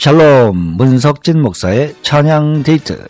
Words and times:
샬롬 0.00 0.56
문석진 0.78 1.42
목사의 1.42 1.94
찬양 2.00 2.62
데이트 2.62 3.06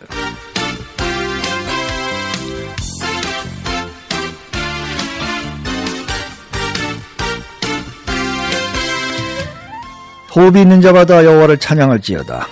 호흡이 10.35 10.63
있는 10.63 10.81
자마다 10.81 11.23
여호와를 11.23 11.59
찬양할지어다. 11.59 12.45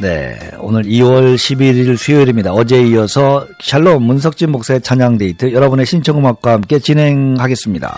네, 0.00 0.38
오늘 0.60 0.84
2월 0.84 1.34
11일 1.34 1.96
수요일입니다. 1.96 2.52
어제에 2.52 2.86
이어서 2.86 3.48
샬롬 3.64 4.04
문석진 4.04 4.52
목사의 4.52 4.80
찬양 4.80 5.18
데이트 5.18 5.52
여러분의 5.52 5.84
신청음악과 5.86 6.52
함께 6.52 6.78
진행하겠습니다. 6.78 7.96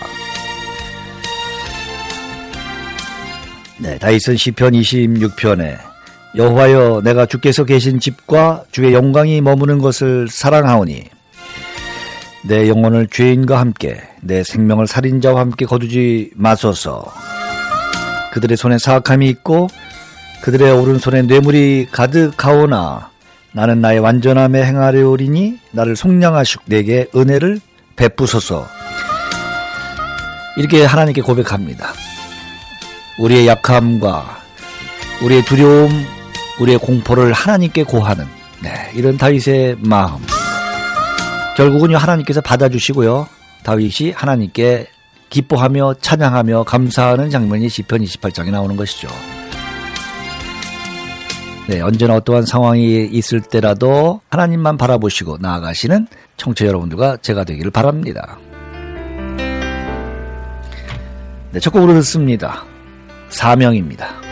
네, 3.81 3.97
다이슨 3.97 4.35
시편 4.35 4.73
26편에 4.73 5.77
여호와여 6.35 7.01
내가 7.01 7.25
주께서 7.25 7.63
계신 7.63 7.99
집과 7.99 8.65
주의 8.71 8.93
영광이 8.93 9.39
머무는 9.39 9.79
것을 9.79 10.27
사랑하오니 10.29 11.05
내 12.45 12.67
영혼을 12.67 13.07
죄인과 13.07 13.57
함께 13.57 14.01
내 14.21 14.43
생명을 14.43 14.85
살인자와 14.85 15.39
함께 15.39 15.65
거두지 15.65 16.31
마소서 16.35 17.11
그들의 18.31 18.57
손에 18.57 18.77
사악함이 18.77 19.27
있고 19.29 19.69
그들의 20.41 20.71
오른손에 20.71 21.21
뇌물이 21.21 21.87
가득하오나 21.91 23.09
나는 23.53 23.79
나의 23.79 23.99
완전함에 23.99 24.61
행하려오리니 24.63 25.57
나를 25.71 25.95
속량하시고 25.95 26.63
내게 26.65 27.07
은혜를 27.15 27.61
베푸소서 27.95 28.67
이렇게 30.57 30.83
하나님께 30.83 31.21
고백합니다. 31.21 31.93
우리의 33.19 33.47
약함과 33.47 34.39
우리의 35.21 35.43
두려움, 35.43 35.91
우리의 36.61 36.77
공포를 36.77 37.33
하나님께 37.33 37.83
고하는 37.83 38.25
네, 38.63 38.91
이런 38.95 39.17
다윗의 39.17 39.77
마음. 39.79 40.19
결국은 41.57 41.93
하나님께서 41.95 42.39
받아주시고요. 42.39 43.27
다윗이 43.63 44.11
하나님께 44.15 44.87
기뻐하며 45.29 45.95
찬양하며 45.95 46.63
감사하는 46.63 47.29
장면이 47.29 47.67
시편 47.67 48.01
28장에 48.01 48.51
나오는 48.51 48.75
것이죠. 48.77 49.09
네, 51.67 51.81
언제나 51.81 52.15
어떠한 52.15 52.45
상황이 52.45 53.05
있을 53.05 53.41
때라도 53.41 54.21
하나님만 54.29 54.77
바라보시고 54.77 55.37
나아가시는 55.39 56.07
청취 56.37 56.65
여러분들과 56.65 57.17
제가 57.17 57.43
되기를 57.43 57.69
바랍니다. 57.69 58.39
네, 61.51 61.59
첫 61.59 61.71
곡으로 61.71 61.93
듣습니다. 61.95 62.63
사명입니다. 63.29 64.28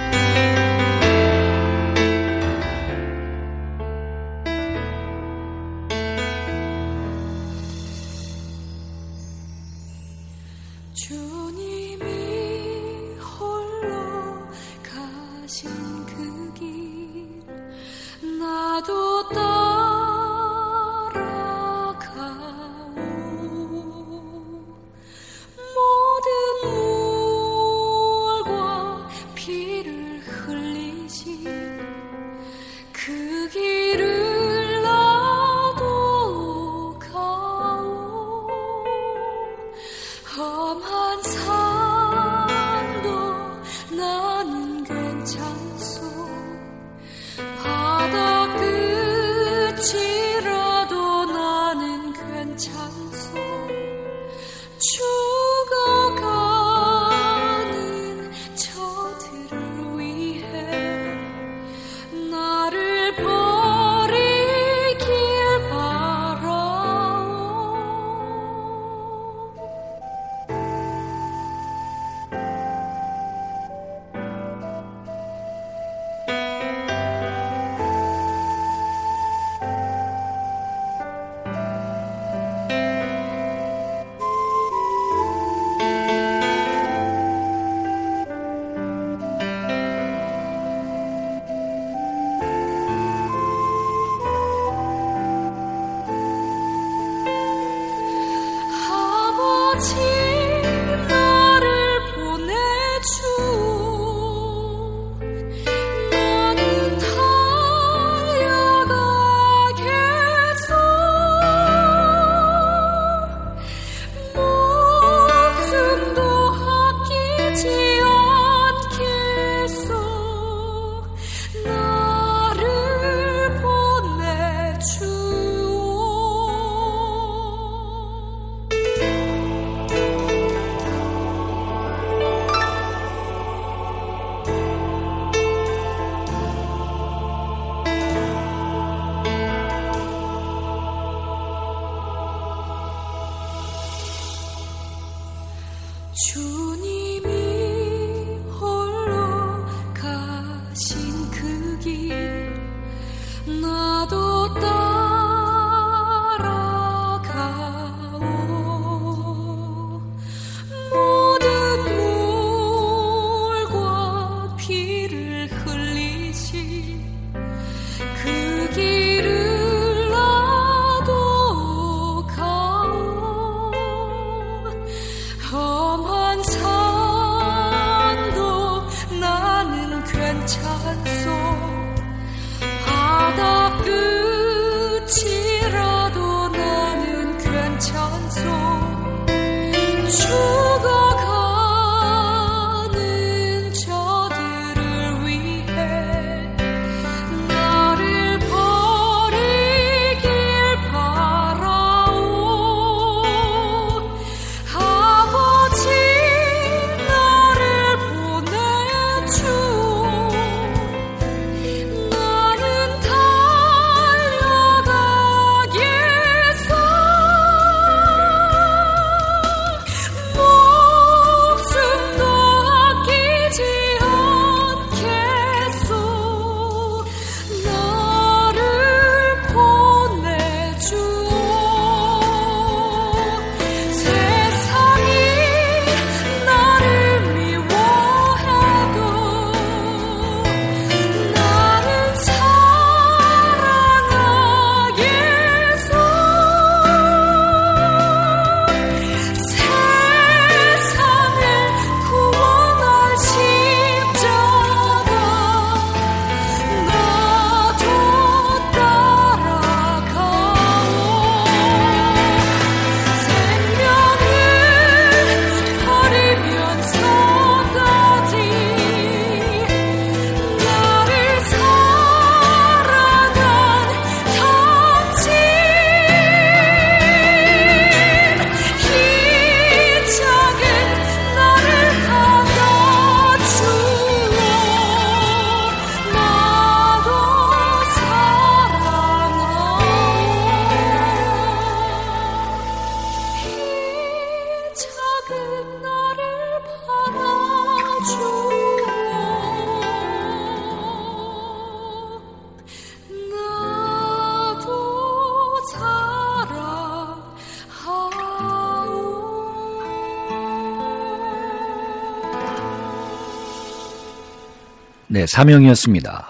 사명이었습니다. 315.37 316.25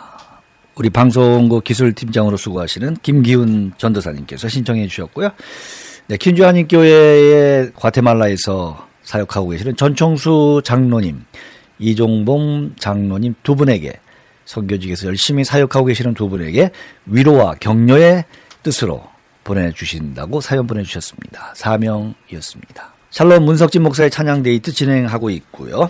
우리 0.75 0.89
방송국 0.89 1.63
기술팀장으로 1.63 2.35
수고하시는 2.35 2.97
김기훈 3.01 3.71
전도사님께서 3.77 4.49
신청해 4.49 4.85
주셨고요. 4.87 5.31
네, 6.07 6.17
킨주아님 6.17 6.67
교회의 6.67 7.71
과테말라에서 7.73 8.85
사역하고 9.03 9.47
계시는 9.47 9.77
전청수 9.77 10.61
장로님, 10.65 11.23
이종봉 11.79 12.73
장로님 12.77 13.35
두 13.43 13.55
분에게 13.55 13.93
선교직에서 14.43 15.07
열심히 15.07 15.45
사역하고 15.45 15.85
계시는 15.85 16.13
두 16.13 16.27
분에게 16.27 16.71
위로와 17.05 17.55
격려의 17.61 18.25
뜻으로 18.61 19.05
보내주신다고 19.45 20.41
사연 20.41 20.67
보내주셨습니다. 20.67 21.53
사명이었습니다. 21.55 22.93
샬롬 23.11 23.45
문석진 23.45 23.83
목사의 23.83 24.11
찬양 24.11 24.43
데이트 24.43 24.73
진행하고 24.73 25.29
있고요. 25.29 25.89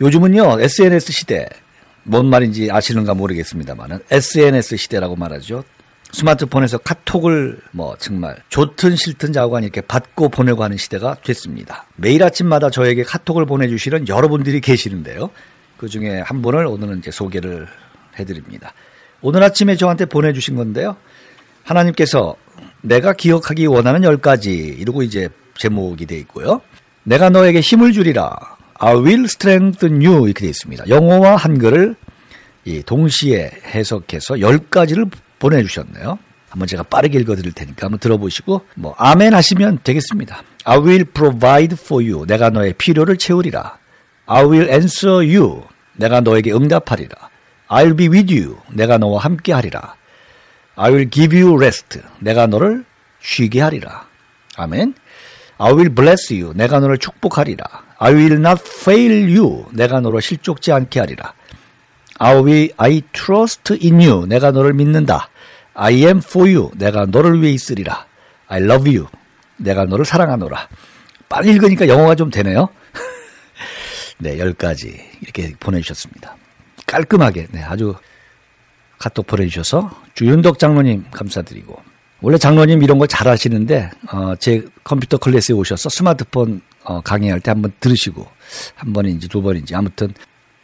요즘은요 0.00 0.60
SNS 0.60 1.12
시대 1.12 1.48
뭔 2.06 2.26
말인지 2.26 2.70
아시는가 2.70 3.14
모르겠습니다만은 3.14 4.00
SNS 4.10 4.76
시대라고 4.76 5.16
말하죠. 5.16 5.64
스마트폰에서 6.12 6.78
카톡을 6.78 7.58
뭐 7.72 7.96
정말 7.98 8.36
좋든 8.48 8.96
싫든 8.96 9.32
자고간 9.32 9.64
이렇게 9.64 9.80
받고 9.80 10.28
보내고 10.28 10.62
하는 10.62 10.76
시대가 10.76 11.16
됐습니다. 11.22 11.84
매일 11.96 12.22
아침마다 12.22 12.70
저에게 12.70 13.02
카톡을 13.02 13.44
보내주시는 13.44 14.08
여러분들이 14.08 14.60
계시는데요. 14.60 15.30
그 15.76 15.88
중에 15.88 16.20
한 16.20 16.42
분을 16.42 16.66
오늘은 16.66 16.98
이제 16.98 17.10
소개를 17.10 17.66
해드립니다. 18.18 18.72
오늘 19.20 19.42
아침에 19.42 19.76
저한테 19.76 20.06
보내주신 20.06 20.54
건데요. 20.54 20.96
하나님께서 21.64 22.36
내가 22.80 23.12
기억하기 23.12 23.66
원하는 23.66 24.04
열 24.04 24.16
가지 24.18 24.52
이러고 24.54 25.02
이제 25.02 25.28
제목이 25.58 26.06
돼 26.06 26.16
있고요. 26.18 26.62
내가 27.02 27.30
너에게 27.30 27.60
힘을 27.60 27.92
주리라. 27.92 28.55
I 28.78 28.94
will 28.94 29.24
strengthen 29.24 30.04
you 30.04 30.26
이렇게 30.26 30.40
되어 30.40 30.50
있습니다. 30.50 30.88
영어와 30.88 31.36
한글을 31.36 31.96
동시에 32.84 33.50
해석해서 33.64 34.40
열 34.40 34.58
가지를 34.58 35.06
보내주셨네요. 35.38 36.18
한번 36.48 36.66
제가 36.66 36.82
빠르게 36.84 37.18
읽어드릴 37.20 37.52
테니까 37.52 37.86
한번 37.86 37.98
들어보시고 37.98 38.62
뭐 38.76 38.94
아멘 38.98 39.34
하시면 39.34 39.80
되겠습니다. 39.84 40.42
I 40.64 40.78
will 40.78 41.04
provide 41.04 41.76
for 41.78 42.04
you. 42.04 42.26
내가 42.26 42.50
너의 42.50 42.72
필요를 42.74 43.18
채우리라. 43.18 43.78
I 44.26 44.44
will 44.44 44.68
answer 44.70 45.16
you. 45.16 45.64
내가 45.94 46.20
너에게 46.20 46.52
응답하리라. 46.52 47.14
I'll 47.68 47.96
be 47.96 48.08
with 48.08 48.34
you. 48.34 48.58
내가 48.70 48.98
너와 48.98 49.20
함께 49.20 49.52
하리라. 49.52 49.96
I 50.76 50.90
will 50.90 51.10
give 51.10 51.38
you 51.38 51.56
rest. 51.56 52.00
내가 52.20 52.46
너를 52.46 52.84
쉬게 53.20 53.60
하리라. 53.60 54.06
아멘. 54.56 54.94
I 55.58 55.72
will 55.72 55.94
bless 55.94 56.32
you. 56.32 56.52
내가 56.54 56.80
너를 56.80 56.98
축복하리라. 56.98 57.85
I 57.98 58.14
will 58.14 58.38
not 58.38 58.62
fail 58.64 59.36
you. 59.36 59.66
내가 59.72 60.00
너를 60.00 60.20
실족지 60.20 60.72
않게 60.72 61.00
하리라. 61.00 61.34
I 62.18 62.34
will, 62.36 62.70
I 62.76 63.02
trust 63.12 63.74
in 63.82 64.00
you. 64.00 64.26
내가 64.26 64.50
너를 64.50 64.72
믿는다. 64.74 65.28
I 65.74 66.04
am 66.04 66.18
for 66.18 66.48
you. 66.48 66.70
내가 66.76 67.06
너를 67.06 67.42
위해 67.42 67.52
있으리라. 67.52 68.06
I 68.48 68.62
love 68.62 68.94
you. 68.94 69.08
내가 69.56 69.84
너를 69.84 70.04
사랑하노라. 70.04 70.68
빨리 71.28 71.50
읽으니까 71.50 71.88
영어가 71.88 72.14
좀 72.14 72.30
되네요. 72.30 72.68
네, 74.18 74.38
열 74.38 74.52
가지 74.52 75.02
이렇게 75.20 75.54
보내주셨습니다. 75.58 76.36
깔끔하게, 76.86 77.48
네, 77.50 77.62
아주 77.62 77.94
카톡 78.98 79.26
보내주셔서 79.26 79.90
주윤덕 80.14 80.58
장로님 80.58 81.04
감사드리고 81.10 81.78
원래 82.22 82.38
장로님 82.38 82.82
이런 82.82 82.98
거 82.98 83.06
잘 83.06 83.28
하시는데 83.28 83.90
어, 84.12 84.34
제 84.38 84.64
컴퓨터 84.84 85.16
클래스에 85.18 85.54
오셔서 85.54 85.88
스마트폰 85.90 86.60
어, 86.84 87.00
강의할 87.00 87.40
때 87.40 87.50
한번 87.50 87.72
들으시고 87.80 88.26
한 88.74 88.92
번인지 88.92 89.28
두 89.28 89.42
번인지 89.42 89.74
아무튼 89.74 90.12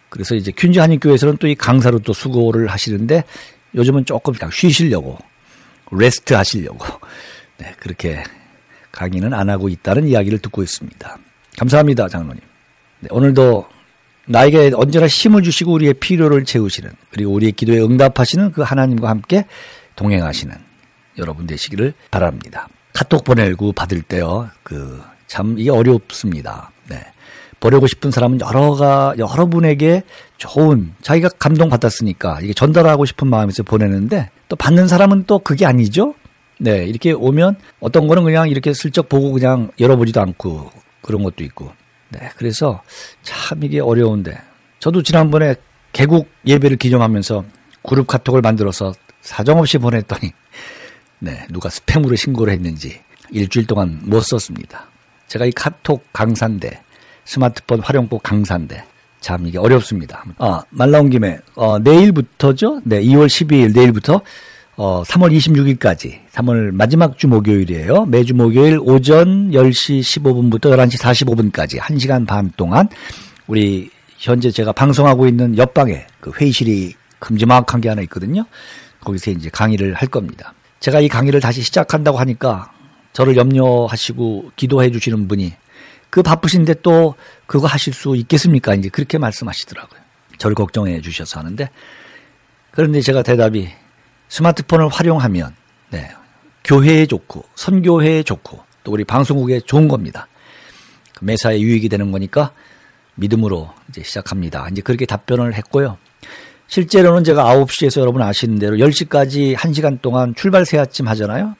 그래서 0.09 0.35
이제 0.35 0.53
퀸즈 0.57 0.79
한인교회에서는 0.79 1.37
또 1.39 1.47
이 1.47 1.55
강사로 1.55 1.99
또 2.01 2.13
수고를 2.13 2.67
하시는데 2.69 3.25
요즘은 3.75 4.05
조금 4.05 4.35
그냥 4.35 4.51
쉬시려고 4.51 5.19
rest 5.91 6.35
하시려고 6.35 6.85
네, 7.59 7.75
그렇게 7.79 8.23
강의는 8.93 9.33
안 9.33 9.49
하고 9.51 9.69
있다는 9.69 10.07
이야기를 10.09 10.39
듣고 10.41 10.63
있습니다. 10.63 11.19
감사합니다, 11.59 12.09
장로님. 12.09 12.41
네, 13.01 13.09
오늘도 13.11 13.67
나에게 14.27 14.73
언제나 14.75 15.07
힘을 15.07 15.43
주시고 15.43 15.73
우리의 15.73 15.95
필요를 15.95 16.45
채우시는 16.45 16.91
그리고 17.11 17.33
우리의 17.33 17.53
기도에 17.53 17.81
응답하시는 17.81 18.53
그 18.53 18.63
하나님과 18.63 19.09
함께 19.09 19.47
동행하시는 19.97 20.55
여러분 21.19 21.47
되시기를 21.47 21.95
바랍니다. 22.11 22.69
카톡 22.93 23.25
보내고 23.25 23.73
받을 23.73 24.03
때요. 24.03 24.51
그 24.63 25.13
참 25.33 25.59
이게 25.59 25.71
어렵습니다. 25.71 26.71
네. 26.91 27.03
보내고 27.59 27.87
싶은 27.87 28.11
사람은 28.11 28.41
여러가 28.43 29.15
여러분에게 29.17 30.03
좋은 30.37 30.93
자기가 31.01 31.31
감동 31.39 31.71
받았으니까 31.71 32.41
이게 32.43 32.53
전달하고 32.53 33.07
싶은 33.07 33.29
마음에서 33.29 33.63
보내는데 33.63 34.29
또 34.51 34.57
받는 34.57 34.89
사람은 34.89 35.25
또 35.27 35.39
그게 35.39 35.65
아니죠. 35.65 36.15
네, 36.59 36.85
이렇게 36.85 37.13
오면 37.13 37.57
어떤 37.81 38.09
거는 38.09 38.25
그냥 38.25 38.51
이렇게 38.51 38.75
슬쩍 38.75 39.09
보고 39.09 39.33
그냥 39.33 39.71
열어보지도 39.81 40.21
않고 40.21 40.71
그런 41.01 41.23
것도 41.23 41.45
있고. 41.45 41.73
네, 42.11 42.29
그래서 42.37 42.83
참 43.23 43.65
이게 43.65 43.81
어려운데 43.81 44.37
저도 44.81 45.03
지난번에 45.03 45.55
개국 45.95 46.29
예배를 46.47 46.77
기념하면서 46.77 47.43
그룹 47.83 48.07
카톡을 48.07 48.43
만들어서 48.43 48.93
사정없이 49.23 49.79
보냈더니 49.79 50.31
네, 51.25 51.47
누가 51.51 51.69
스팸으로 51.69 52.17
신고를 52.17 52.53
했는지 52.53 52.99
일주일 53.31 53.65
동안 53.69 54.01
못 54.03 54.23
썼습니다. 54.23 54.89
제가 55.29 55.47
이 55.47 55.53
카톡 55.53 56.05
강사인데 56.13 56.83
스마트폰 57.25 57.79
활용법 57.79 58.25
강사인데 58.25 58.85
참 59.21 59.47
이게 59.47 59.57
어렵습니다. 59.57 60.25
아, 60.39 60.65
말 60.71 60.91
나온 60.91 61.11
김에 61.11 61.39
어, 61.55 61.79
내일부터죠. 61.79 62.81
네, 62.83 63.01
2월 63.03 63.27
12일 63.29 63.73
내일부터 63.73 64.21
어, 64.75 65.05
3월 65.05 65.33
26일까지 65.79 66.19
3월 66.33 66.73
마지막 66.73 67.17
주 67.17 67.29
목요일이에요. 67.29 68.07
매주 68.07 68.35
목요일 68.35 68.81
오전 68.81 69.53
10시 69.53 70.01
15분부터 70.01 70.77
11시 70.77 70.99
45분까지 70.99 71.79
1시간 71.79 72.27
반 72.27 72.51
동안 72.57 72.89
우리 73.47 73.91
현재 74.19 74.51
제가 74.51 74.73
방송하고 74.73 75.29
있는 75.29 75.57
옆방에 75.57 76.05
그 76.19 76.33
회의실이 76.33 76.95
큼지막한 77.21 77.81
게 77.81 77.91
하나 77.91 78.03
있거든요. 78.03 78.45
거기서 79.03 79.31
이제 79.31 79.51
강의를 79.51 79.95
할 79.95 80.09
겁니다. 80.09 80.53
제가 80.83 81.01
이 81.01 81.09
강의를 81.09 81.39
다시 81.39 81.63
시작한다고 81.63 82.19
하니까 82.19 82.73
저를 83.13 83.37
염려하시고 83.37 84.51
기도해 84.57 84.91
주시는 84.91 85.29
분이 85.29 85.55
그 86.11 86.23
바쁘신데 86.23 86.83
또 86.83 87.15
그거 87.47 87.69
하실 87.69 87.95
수 87.95 88.17
있겠습니까? 88.17 88.75
이제 88.75 88.89
그렇게 88.89 89.17
말씀하시더라고요. 89.17 90.01
저를 90.39 90.57
걱정해 90.57 91.01
주셔서 91.01 91.39
하는데 91.39 91.71
그런데 92.73 93.01
제가 93.01 93.23
대답이 93.23 93.71
스마트폰을 94.29 94.89
활용하면 94.89 95.55
네, 95.91 96.11
교회에 96.65 97.07
좋고 97.07 97.45
선교회에 97.55 98.25
좋고 98.25 98.61
또 98.83 98.91
우리 98.91 99.05
방송국에 99.05 99.61
좋은 99.61 99.87
겁니다. 99.87 100.27
매사에 101.21 101.61
유익이 101.61 101.89
되는 101.91 102.11
거니까 102.11 102.53
믿음으로 103.15 103.73
이제 103.89 104.03
시작합니다. 104.03 104.67
이제 104.73 104.83
그렇게 104.83 105.07
답변을 105.07 105.55
했고요. 105.55 105.97
실제로는 106.73 107.23
제가 107.23 107.45
9시에서 107.55 108.01
여러분 108.01 108.23
아시는 108.23 108.59
대로 108.59 108.77
10시까지 108.77 109.55
1시간 109.55 110.01
동안 110.01 110.35
출발 110.35 110.65
세아침 110.65 111.07
하잖아요. 111.07 111.55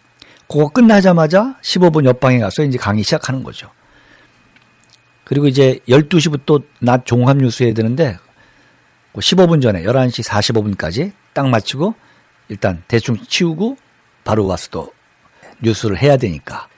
그거 0.49 0.69
끝나자마자 0.69 1.59
15분 1.63 2.07
옆방에 2.07 2.39
가서 2.39 2.63
이제 2.65 2.79
강의 2.79 3.05
시작하는 3.05 3.43
거죠. 3.43 3.69
그리고 5.25 5.49
이제 5.49 5.81
12시부터 5.87 6.63
낮 6.81 7.05
종합 7.05 7.37
뉴스 7.37 7.63
해야 7.63 7.75
되는데 7.75 8.17
15분 9.13 9.61
전에 9.61 9.83
11시 9.83 10.25
45분까지 10.25 11.13
딱 11.35 11.47
마치고 11.47 11.95
일단 12.49 12.83
대충 12.89 13.19
치우고 13.19 13.77
바로 14.25 14.47
와서 14.47 14.71
또 14.71 14.95
뉴스를 15.61 15.99
해야 16.01 16.17
되니까 16.17 16.69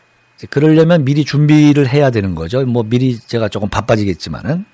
그러려면 0.50 1.04
미리 1.04 1.24
준비를 1.24 1.88
해야 1.88 2.10
되는 2.10 2.34
거죠. 2.34 2.66
뭐 2.66 2.82
미리 2.82 3.16
제가 3.16 3.48
조금 3.48 3.68
바빠지겠지만은 3.68 4.64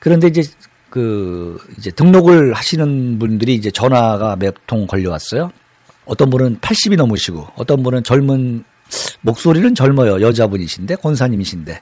그런데 0.00 0.26
이제 0.26 0.42
그 0.90 1.58
이제 1.78 1.90
등록을 1.90 2.54
하시는 2.54 3.18
분들이 3.18 3.54
이제 3.54 3.70
전화가 3.70 4.36
몇 4.36 4.54
통 4.66 4.86
걸려왔어요. 4.86 5.50
어떤 6.04 6.30
분은 6.30 6.58
80이 6.60 6.96
넘으시고 6.96 7.46
어떤 7.56 7.82
분은 7.82 8.02
젊은 8.04 8.64
목소리는 9.20 9.74
젊어요. 9.74 10.20
여자분이신데 10.20 10.96
권사님이신데 10.96 11.80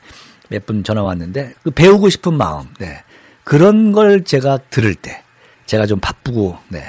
몇 0.48 0.66
분 0.66 0.82
전화 0.84 1.02
왔는데 1.02 1.54
그 1.62 1.70
배우고 1.70 2.08
싶은 2.08 2.34
마음, 2.34 2.66
네. 2.78 3.02
그런 3.44 3.92
걸 3.92 4.24
제가 4.24 4.58
들을 4.70 4.94
때 4.94 5.22
제가 5.66 5.86
좀 5.86 5.98
바쁘고 6.00 6.58
네. 6.68 6.84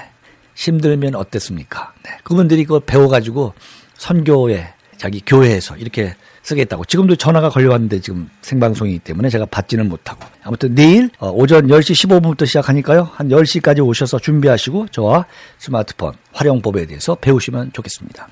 힘들면 0.55 1.15
어땠습니까? 1.15 1.93
네. 2.03 2.11
그분들이 2.23 2.63
그걸 2.65 2.81
배워 2.85 3.07
가지고 3.07 3.53
선교에 3.97 4.73
자기 4.97 5.21
교회에서 5.25 5.77
이렇게 5.77 6.15
쓰겠다고. 6.47 6.85
지금도 6.85 7.15
전화가 7.17 7.49
걸려왔는데 7.49 7.99
지금 7.99 8.29
생방송이기 8.41 8.99
때문에 8.99 9.29
제가 9.29 9.45
받지는 9.45 9.89
못하고. 9.89 10.25
아무튼 10.43 10.73
내일 10.75 11.09
어, 11.19 11.29
오전 11.29 11.67
10시 11.67 12.07
15분부터 12.07 12.45
시작하니까요. 12.45 13.09
한 13.13 13.27
10시까지 13.27 13.85
오셔서 13.85 14.19
준비하시고 14.19 14.87
저와 14.89 15.25
스마트폰 15.57 16.13
활용법에 16.31 16.85
대해서 16.85 17.15
배우시면 17.15 17.73
좋겠습니다. 17.73 18.27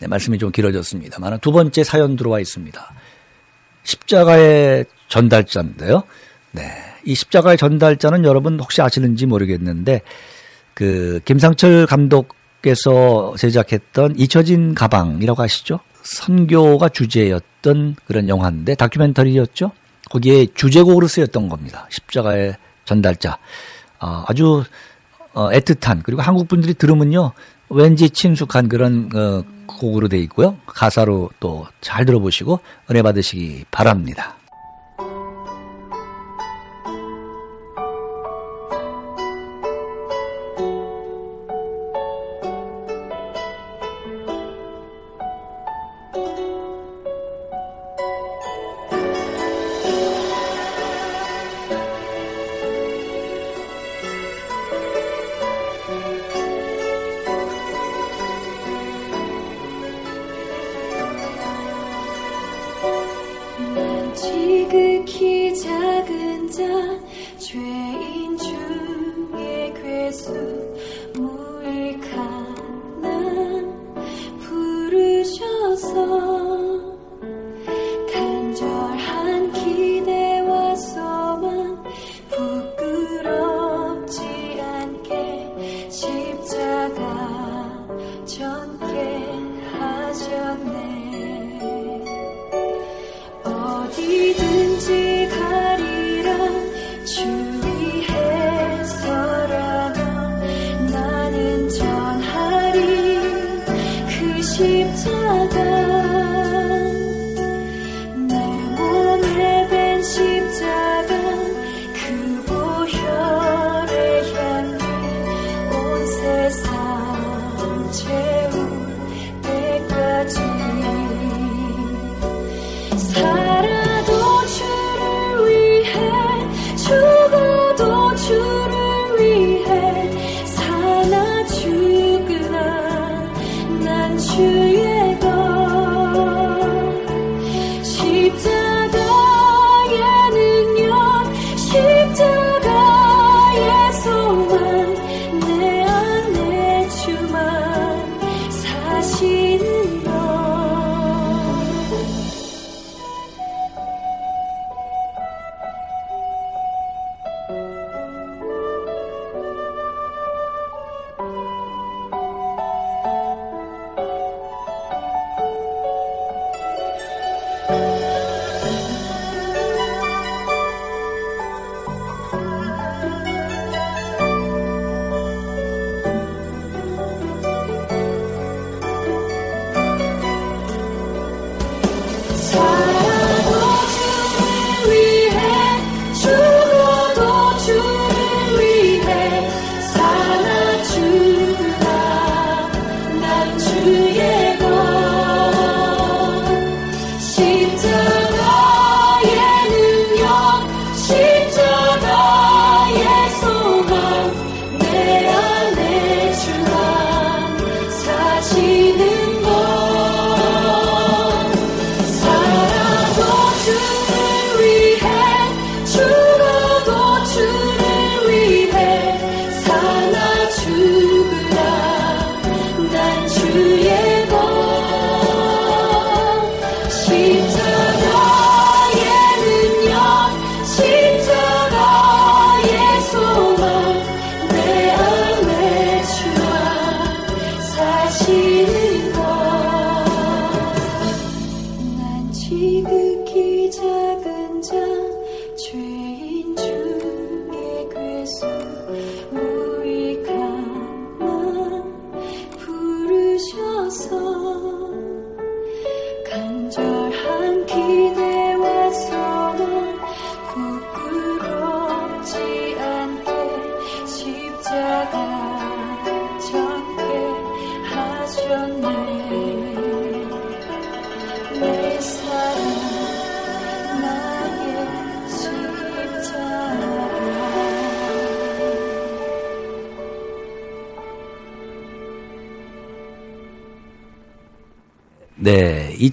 네, 0.00 0.06
말씀이 0.06 0.38
좀 0.38 0.50
길어졌습니다만 0.50 1.40
두 1.40 1.52
번째 1.52 1.84
사연 1.84 2.16
들어와 2.16 2.40
있습니다. 2.40 2.94
십자가의 3.82 4.86
전달자인데요. 5.08 6.04
네. 6.52 6.62
이 7.04 7.14
십자가의 7.14 7.58
전달자는 7.58 8.24
여러분 8.24 8.58
혹시 8.60 8.80
아시는지 8.80 9.26
모르겠는데 9.26 10.02
그 10.74 11.20
김상철 11.24 11.86
감독께서 11.86 13.34
제작했던 13.36 14.14
잊혀진 14.18 14.74
가방이라고 14.74 15.42
아시죠? 15.42 15.80
선교가 16.08 16.88
주제였던 16.88 17.96
그런 18.06 18.28
영화인데 18.28 18.74
다큐멘터리였죠. 18.74 19.72
거기에 20.10 20.46
주제곡으로 20.54 21.06
쓰였던 21.06 21.48
겁니다. 21.48 21.86
십자가의 21.90 22.56
전달자. 22.84 23.38
아, 23.98 24.24
아주 24.26 24.64
어, 25.34 25.50
애틋한 25.50 26.02
그리고 26.02 26.22
한국 26.22 26.48
분들이 26.48 26.72
들으면요 26.72 27.32
왠지 27.68 28.08
친숙한 28.08 28.68
그런 28.68 29.10
어, 29.14 29.44
곡으로 29.66 30.08
돼 30.08 30.18
있고요 30.20 30.56
가사로 30.66 31.30
또 31.40 31.66
잘 31.80 32.04
들어보시고 32.06 32.60
은혜 32.90 33.02
받으시기 33.02 33.66
바랍니다. 33.70 34.37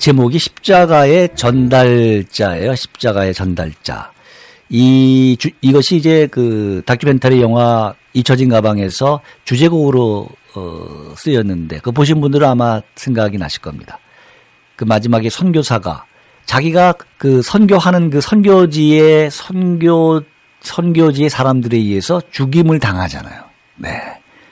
제목이 0.06 0.38
십자가의 0.38 1.30
전달자예요. 1.34 2.76
십자가의 2.76 3.34
전달자. 3.34 4.12
이 4.70 5.36
주, 5.40 5.50
이것이 5.62 5.96
이제 5.96 6.28
그 6.30 6.84
다큐멘터리 6.86 7.42
영화 7.42 7.96
잊혀진 8.14 8.50
가방에서 8.50 9.22
주제곡으로 9.46 10.30
어, 10.54 11.14
쓰였는데 11.18 11.80
그 11.80 11.92
보신 11.92 12.22
분들은 12.22 12.48
아마 12.48 12.84
생각이 12.94 13.40
나실 13.40 13.64
겁니다. 13.64 13.98
그 14.76 14.84
마지막에 14.84 15.32
선교사가 15.32 16.06
자기가 16.46 16.94
그 17.18 17.42
선교하는 17.42 18.12
그 18.12 18.22
선교지의 18.22 19.32
선교 19.32 20.22
선교지의 20.60 21.32
사람들에 21.32 21.78
의해서 21.78 22.22
죽임을 22.30 22.80
당하잖아요. 22.80 23.44
네. 23.78 23.90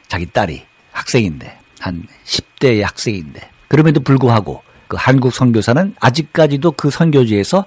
자기 0.08 0.26
딸이 0.26 0.64
학생인데, 0.94 1.56
한 1.80 2.08
10대의 2.26 2.82
학생인데. 2.82 3.52
그럼에도 3.68 4.00
불구하고 4.00 4.64
그 4.88 4.98
한국 5.00 5.34
선교사는 5.34 5.96
아직까지도 6.00 6.72
그 6.74 6.90
선교지에서 6.90 7.66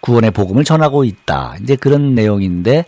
구원의 0.00 0.30
복음을 0.30 0.64
전하고 0.64 1.04
있다. 1.04 1.56
이제 1.62 1.76
그런 1.76 2.14
내용인데 2.14 2.84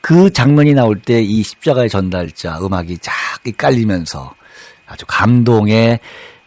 그 0.00 0.32
장면이 0.32 0.74
나올 0.74 0.98
때 1.00 1.22
이 1.22 1.42
십자가의 1.42 1.88
전달자 1.88 2.58
음악이 2.60 2.98
쫙 2.98 3.12
깔리면서 3.56 4.34
아주 4.86 5.04
감동의 5.06 6.00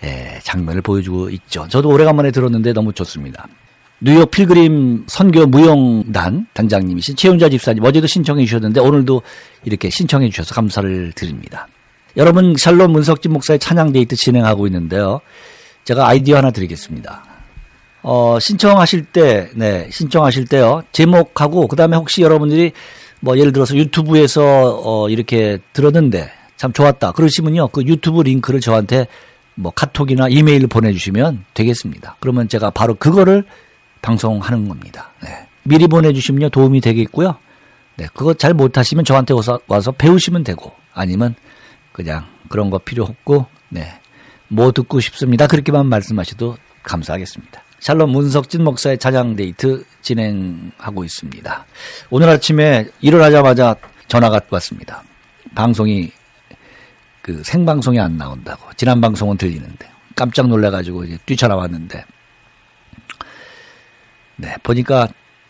예, 0.03 0.39
장면을 0.43 0.81
보여주고 0.81 1.29
있죠. 1.31 1.67
저도 1.69 1.89
오래간만에 1.89 2.31
들었는데 2.31 2.73
너무 2.73 2.93
좋습니다. 2.93 3.47
뉴욕 4.01 4.29
필그림 4.29 5.05
선교 5.07 5.45
무용단 5.45 6.47
단장님이신 6.53 7.15
최윤자 7.15 7.49
집사님 7.49 7.83
어제도 7.83 8.05
신청해 8.05 8.43
주셨는데 8.45 8.81
오늘도 8.81 9.21
이렇게 9.63 9.89
신청해 9.89 10.29
주셔서 10.29 10.53
감사를 10.53 11.13
드립니다. 11.13 11.67
여러분 12.17 12.55
샬롬 12.57 12.91
문석진 12.91 13.31
목사의 13.31 13.59
찬양 13.59 13.93
데이트 13.93 14.15
진행하고 14.15 14.67
있는데요. 14.67 15.21
제가 15.85 16.07
아이디어 16.07 16.37
하나 16.37 16.51
드리겠습니다. 16.51 17.23
어, 18.01 18.37
신청하실 18.39 19.05
때, 19.05 19.49
네, 19.55 19.87
신청하실 19.91 20.45
때요. 20.47 20.83
제목하고 20.91 21.67
그 21.67 21.75
다음에 21.75 21.95
혹시 21.95 22.21
여러분들이 22.21 22.71
뭐 23.19 23.37
예를 23.37 23.51
들어서 23.51 23.75
유튜브에서 23.75 24.81
어, 24.83 25.09
이렇게 25.09 25.59
들었는데 25.73 26.31
참 26.57 26.73
좋았다. 26.73 27.13
그러시면요. 27.13 27.69
그 27.69 27.83
유튜브 27.83 28.21
링크를 28.21 28.59
저한테 28.59 29.07
뭐 29.55 29.71
카톡이나 29.71 30.27
이메일을 30.29 30.67
보내주시면 30.67 31.45
되겠습니다. 31.53 32.17
그러면 32.19 32.47
제가 32.49 32.71
바로 32.71 32.95
그거를 32.95 33.43
방송하는 34.01 34.67
겁니다. 34.67 35.11
네. 35.23 35.47
미리 35.63 35.87
보내주시면 35.87 36.51
도움이 36.51 36.81
되겠고요. 36.81 37.37
네, 37.97 38.07
그거 38.13 38.33
잘 38.33 38.53
못하시면 38.53 39.05
저한테 39.05 39.33
와서, 39.33 39.59
와서 39.67 39.91
배우시면 39.91 40.43
되고 40.43 40.71
아니면 40.93 41.35
그냥 41.91 42.25
그런 42.49 42.69
거 42.69 42.77
필요 42.77 43.03
없고 43.03 43.47
네, 43.69 43.99
뭐 44.47 44.71
듣고 44.71 44.99
싶습니다. 44.99 45.47
그렇게만 45.47 45.87
말씀하셔도 45.87 46.57
감사하겠습니다. 46.83 47.63
샬롬 47.79 48.11
문석진 48.11 48.63
목사의 48.63 48.97
찬양 48.97 49.35
데이트 49.35 49.85
진행하고 50.01 51.03
있습니다. 51.03 51.65
오늘 52.09 52.29
아침에 52.29 52.87
일어나자마자 53.01 53.75
전화가 54.07 54.41
왔습니다. 54.49 55.03
방송이 55.53 56.11
그 57.21 57.43
생방송이 57.43 57.99
안 57.99 58.17
나온다고. 58.17 58.69
지난 58.75 59.01
방송은 59.01 59.37
들리는데 59.37 59.89
깜짝 60.15 60.47
놀래가지고 60.47 61.03
이제 61.05 61.17
뛰쳐나왔는데 61.25 62.05
네 64.37 64.55
보니까 64.63 65.07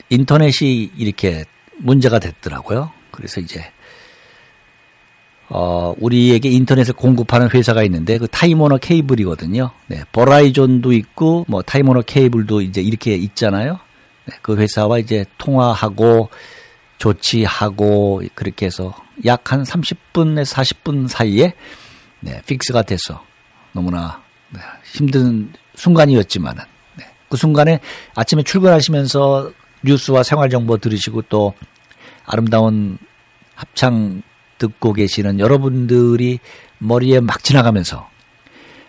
인터넷이 0.09 0.91
이렇게 0.95 1.45
문제가 1.77 2.19
됐더라고요. 2.19 2.91
그래서 3.11 3.41
이제 3.41 3.71
어, 5.49 5.93
우리에게 5.99 6.49
인터넷을 6.49 6.93
공급하는 6.93 7.49
회사가 7.49 7.83
있는데 7.83 8.17
그 8.17 8.27
타이머너 8.27 8.77
케이블이거든요. 8.77 9.71
네, 9.87 10.03
버라이존도 10.11 10.91
있고 10.93 11.45
뭐 11.47 11.61
타이머너 11.61 12.01
케이블도 12.01 12.61
이제 12.61 12.81
이렇게 12.81 13.15
있잖아요. 13.15 13.79
네, 14.25 14.35
그 14.41 14.57
회사와 14.57 14.99
이제 14.99 15.25
통화하고 15.37 16.29
조치하고 16.97 18.23
그렇게 18.33 18.65
해서 18.65 18.95
약 19.25 19.51
한 19.51 19.63
30분에서 19.63 20.55
40분 20.55 21.07
사이에 21.07 21.53
네, 22.19 22.41
픽스가 22.45 22.81
돼서 22.81 23.23
너무나 23.71 24.21
네, 24.49 24.59
힘든 24.83 25.53
순간이었지만은 25.75 26.63
네, 26.95 27.05
그 27.29 27.37
순간에 27.37 27.79
아침에 28.15 28.43
출근하시면서 28.43 29.51
뉴스와 29.83 30.23
생활 30.23 30.49
정보 30.49 30.77
들으시고 30.77 31.23
또 31.23 31.53
아름다운 32.25 32.97
합창 33.53 34.23
듣고 34.57 34.93
계시는 34.93 35.39
여러분들이 35.39 36.39
머리에 36.79 37.19
막 37.19 37.43
지나가면서 37.43 38.09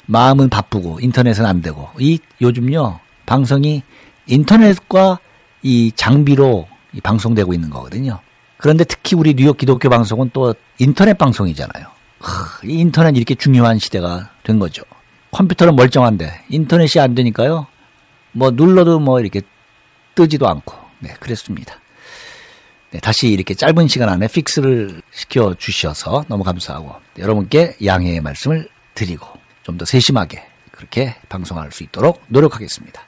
마음은 0.06 0.48
바쁘고 0.48 1.00
인터넷은 1.00 1.44
안 1.44 1.62
되고 1.62 1.88
이 1.98 2.18
요즘요 2.40 3.00
방송이 3.26 3.82
인터넷과 4.26 5.18
이 5.62 5.92
장비로 5.94 6.68
이 6.92 7.00
방송되고 7.00 7.52
있는 7.52 7.70
거거든요. 7.70 8.20
그런데 8.56 8.84
특히 8.84 9.16
우리 9.16 9.34
뉴욕 9.34 9.56
기독교 9.56 9.88
방송은 9.88 10.30
또 10.32 10.54
인터넷 10.78 11.18
방송이잖아요. 11.18 11.86
하, 12.20 12.66
이 12.66 12.78
인터넷 12.78 13.16
이렇게 13.16 13.34
중요한 13.34 13.78
시대가 13.78 14.30
된 14.44 14.58
거죠. 14.58 14.82
컴퓨터는 15.32 15.76
멀쩡한데 15.76 16.44
인터넷이 16.48 17.02
안 17.02 17.14
되니까요. 17.14 17.66
뭐 18.32 18.50
눌러도 18.50 19.00
뭐 19.00 19.20
이렇게 19.20 19.42
뜨지도 20.14 20.48
않고 20.48 20.74
네 21.00 21.14
그랬습니다. 21.20 21.78
네, 22.96 23.00
다시 23.00 23.28
이렇게 23.28 23.52
짧은 23.52 23.88
시간 23.88 24.08
안에 24.08 24.26
픽스를 24.26 25.02
시켜 25.12 25.54
주셔서 25.58 26.24
너무 26.28 26.42
감사하고 26.44 26.94
여러분께 27.18 27.76
양해의 27.84 28.22
말씀을 28.22 28.70
드리고 28.94 29.26
좀 29.64 29.76
더 29.76 29.84
세심하게 29.84 30.42
그렇게 30.70 31.14
방송할 31.28 31.72
수 31.72 31.82
있도록 31.82 32.22
노력하겠습니다. 32.28 33.02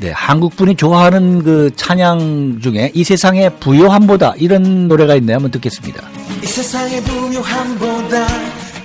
네, 0.00 0.10
한국 0.10 0.56
분이 0.56 0.74
좋아하는 0.74 1.44
그 1.44 1.70
찬양 1.76 2.58
중에 2.60 2.90
이 2.92 3.04
세상의 3.04 3.60
부요함보다 3.60 4.34
이런 4.38 4.88
노래가 4.88 5.14
있네요. 5.16 5.36
한번 5.36 5.52
듣겠습니다. 5.52 6.02
이 6.42 6.46
세상의 6.46 7.00
부요함보다 7.02 8.26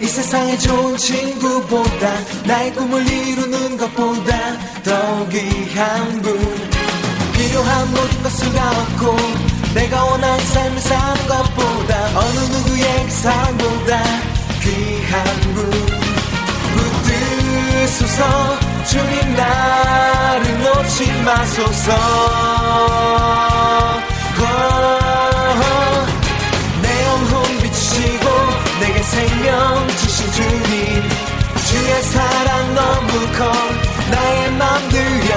이 0.02 0.06
세상의 0.06 0.60
좋은 0.60 0.98
친구보다 0.98 2.14
나의 2.46 2.74
꿈을 2.74 3.08
이루는 3.08 3.78
것보다 3.78 4.82
더 4.84 5.30
귀한 5.30 6.22
분 6.22 6.51
필요한 7.52 7.92
모든 7.92 8.24
것을 8.24 8.54
다 8.54 8.72
얻고 8.72 9.18
내가 9.74 10.06
원하는 10.06 10.40
삶을 10.40 10.80
사는 10.80 11.28
것보다 11.28 12.08
어느 12.18 12.40
누구의 12.40 13.06
그 13.06 13.12
사랑보다 13.12 14.04
귀한 14.62 15.26
분 15.54 15.70
붙드소서. 16.78 18.60
주님 18.86 19.36
나를 19.36 20.64
놓지 20.64 21.12
마소서. 21.24 21.92
어, 24.40 26.06
내 26.82 27.04
영혼 27.06 27.44
비추시고 27.64 28.26
내게 28.80 29.04
생명 29.04 29.88
주신 29.98 30.32
주님. 30.32 31.04
주의 31.68 32.04
사랑 32.04 32.76
너무 32.76 33.10
커 33.38 33.52
나의 34.10 34.52
맘 34.54 34.90
들여 34.90 35.36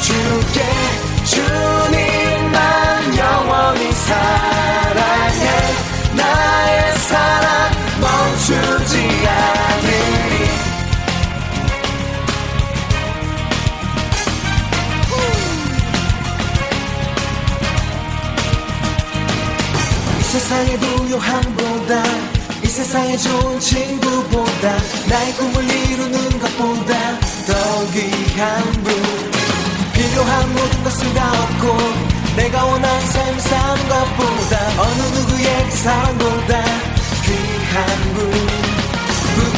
주께 0.00 1.03
세상의 22.94 23.18
좋은 23.18 23.58
친구보다 23.58 24.76
나의 25.08 25.32
꿈을 25.34 25.64
이루는 25.64 26.38
것보다 26.38 27.18
더 27.44 27.90
귀한 27.90 28.62
분. 28.84 28.94
필요한 29.92 30.54
모든 30.54 30.84
것을 30.84 31.12
다 31.12 31.28
얻고 31.32 31.76
내가 32.36 32.64
원하는 32.64 33.00
삶을 33.06 33.40
사는 33.40 33.88
것보다 33.88 34.80
어느 34.80 35.02
누구의 35.16 35.70
그 35.70 35.76
사랑보다 35.76 36.64
귀한 37.24 38.14
분. 38.14 38.30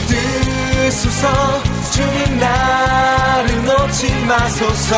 붙드소서 0.09 1.63
주님 1.93 2.39
나를 2.39 3.65
놓지 3.65 4.15
마소서 4.25 4.97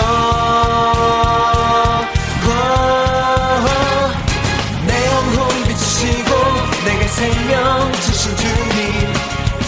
내게 6.88 7.06
생명 7.08 7.92
주신 7.92 8.34
주님 8.34 9.12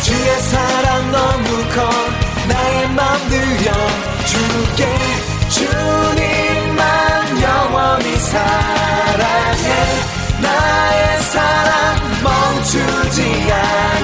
주의 0.02 0.40
사랑 0.40 1.12
너무 1.12 1.48
커 1.74 1.90
나의 2.48 2.88
맘 2.88 3.28
들여 3.28 3.72
주께 4.24 4.80
주님만 5.50 7.42
영원히 7.42 8.16
사랑해. 8.16 9.68
나의 10.40 11.22
사랑 11.24 11.72
멈추지 12.22 13.52
않으 13.52 13.99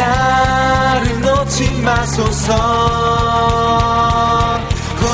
붙드소서 0.00 1.20
주님 1.20 1.84
나 1.84 1.90
마소서. 1.90 2.54
어, 5.02 5.06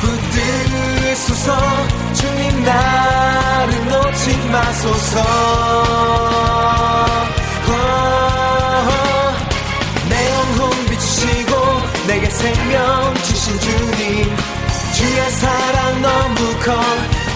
붙드소서. 0.00 1.56
주님 2.14 2.64
나를 2.64 3.88
놓지 3.88 4.36
마소서. 4.50 5.20
어, 7.68 9.34
내 10.08 10.30
영혼 10.30 10.70
비추시고 10.90 11.50
내게 12.06 12.28
생명 12.30 13.14
주신 13.24 13.58
주님. 13.60 14.36
주의 14.94 15.30
사랑 15.30 16.02
너무 16.02 16.58
커. 16.60 16.74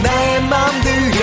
나의 0.02 0.42
맘들 0.42 1.15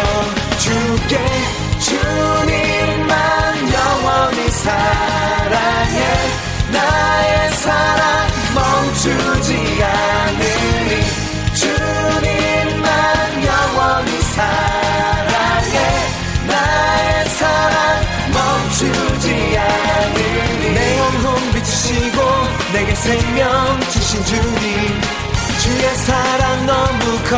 주의 25.63 25.95
사랑 25.95 26.65
너무 26.65 27.23
커 27.29 27.37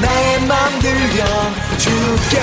나의 0.00 0.40
맘 0.46 0.78
들여 0.80 1.24
주께 1.76 2.40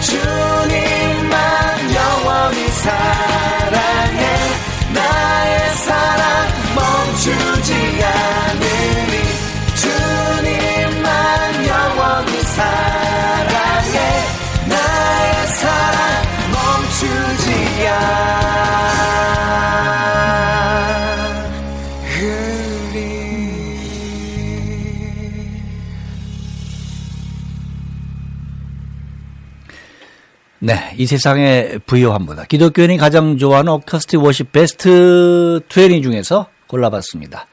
주님만 0.00 1.94
영원히 1.94 2.68
사랑해. 2.68 4.22
나의 4.92 5.74
사랑 5.76 6.48
멈추지 6.74 7.72
않으리. 8.04 9.14
주님만 9.76 11.66
영원히 11.66 12.42
사랑해. 12.42 13.98
나의 14.66 15.46
사랑 15.48 16.22
멈추지 16.52 17.88
않으리 17.88 18.29
네, 30.62 30.94
이 30.98 31.06
세상의 31.06 31.80
부요함보다 31.86 32.44
기독교인이 32.44 32.96
가장 32.98 33.38
좋아하는 33.38 33.72
오커스틱 33.72 34.22
워십 34.22 34.52
베스트 34.52 35.60
20 35.74 36.02
중에서 36.02 36.46
골라봤습니다. 36.66 37.46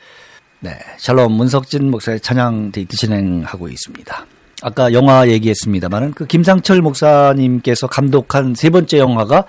네, 0.60 0.78
샬롬 0.98 1.32
문석진 1.32 1.90
목사의 1.90 2.20
찬양 2.20 2.72
데이트 2.72 2.98
진행하고 2.98 3.70
있습니다. 3.70 4.26
아까 4.62 4.92
영화 4.92 5.28
얘기했습니다만은 5.28 6.14
그 6.14 6.26
김상철 6.26 6.82
목사님께서 6.82 7.88
감독한 7.88 8.56
세 8.56 8.70
번째 8.70 8.98
영화가 8.98 9.46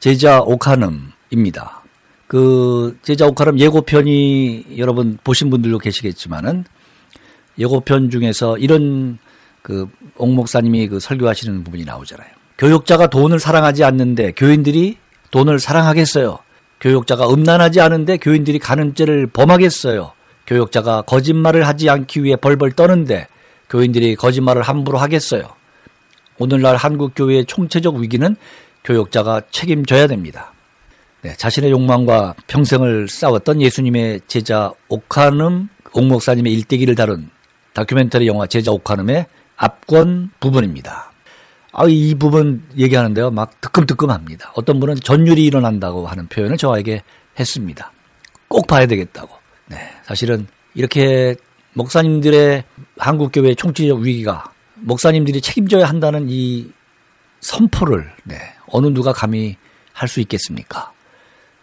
제자 0.00 0.40
오카눔입니다. 0.40 1.82
그 2.26 2.98
제자 3.02 3.26
오카눔 3.26 3.58
예고편이 3.58 4.76
여러분 4.76 5.18
보신 5.24 5.48
분들도 5.48 5.78
계시겠지만은 5.78 6.64
예고편 7.58 8.10
중에서 8.10 8.58
이런 8.58 9.18
그 9.62 9.88
옥 10.18 10.32
목사님이 10.34 10.88
그 10.88 11.00
설교하시는 11.00 11.64
부분이 11.64 11.84
나오잖아요. 11.84 12.28
교육자가 12.58 13.06
돈을 13.06 13.38
사랑하지 13.38 13.84
않는데 13.84 14.32
교인들이 14.32 14.98
돈을 15.30 15.60
사랑하겠어요. 15.60 16.38
교육자가 16.80 17.28
음란하지 17.32 17.80
않은데 17.80 18.16
교인들이 18.16 18.58
간음죄를 18.58 19.28
범하겠어요. 19.28 20.12
교육자가 20.46 21.02
거짓말을 21.02 21.66
하지 21.66 21.88
않기 21.88 22.24
위해 22.24 22.36
벌벌 22.36 22.72
떠는데 22.72 23.28
교인들이 23.70 24.16
거짓말을 24.16 24.62
함부로 24.62 24.98
하겠어요. 24.98 25.48
오늘날 26.38 26.76
한국 26.76 27.12
교회의 27.14 27.44
총체적 27.46 27.96
위기는 27.96 28.36
교육자가 28.84 29.42
책임져야 29.50 30.06
됩니다. 30.06 30.52
네, 31.22 31.34
자신의 31.36 31.70
욕망과 31.70 32.34
평생을 32.46 33.08
싸웠던 33.08 33.60
예수님의 33.60 34.20
제자 34.28 34.72
옥하눔 34.88 35.68
옥목사님의 35.92 36.52
일대기를 36.54 36.94
다룬 36.94 37.30
다큐멘터리 37.74 38.26
영화 38.26 38.46
제자 38.46 38.70
옥하눔의 38.70 39.26
앞권 39.56 40.30
부분입니다. 40.38 41.07
아, 41.72 41.84
이 41.86 42.14
부분 42.14 42.62
얘기하는데요. 42.76 43.30
막 43.30 43.60
뜨끔뜨끔합니다. 43.60 44.52
어떤 44.54 44.80
분은 44.80 44.96
전율이 44.96 45.44
일어난다고 45.44 46.06
하는 46.06 46.26
표현을 46.28 46.56
저에게 46.56 47.02
했습니다. 47.38 47.92
꼭 48.48 48.66
봐야 48.66 48.86
되겠다고. 48.86 49.28
네, 49.66 49.76
사실은 50.04 50.46
이렇게 50.74 51.36
목사님들의 51.74 52.64
한국교회의 52.98 53.54
총체적 53.56 54.00
위기가 54.00 54.50
목사님들이 54.76 55.40
책임져야 55.40 55.86
한다는 55.86 56.26
이 56.28 56.70
선포를 57.40 58.10
네, 58.24 58.36
어느 58.68 58.86
누가 58.88 59.12
감히 59.12 59.56
할 59.92 60.08
수 60.08 60.20
있겠습니까? 60.20 60.92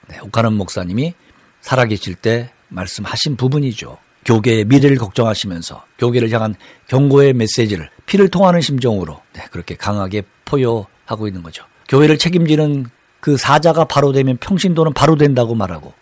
네, 0.08 0.20
옥하는 0.20 0.54
목사님이 0.54 1.14
살아계실 1.62 2.16
때 2.16 2.52
말씀하신 2.68 3.38
부분이죠. 3.38 3.98
교계의 4.26 4.66
미래를 4.66 4.98
걱정하시면서 4.98 5.84
교계를 5.98 6.32
향한 6.32 6.56
경고의 6.88 7.34
메시지를 7.34 7.90
피를 8.06 8.28
통하는 8.28 8.62
심정으로 8.62 9.22
네, 9.34 9.44
그렇게 9.52 9.76
강하게 9.76 10.24
포효하고 10.46 11.28
있는 11.28 11.44
거죠. 11.44 11.64
교회를 11.88 12.18
책임지는 12.18 12.88
그 13.20 13.38
사자가 13.38 13.86
바로 13.86 14.12
되면 14.12 14.38
평신도는 14.38 14.94
바로 14.94 15.16
된다고 15.16 15.56
말하고 15.56 15.94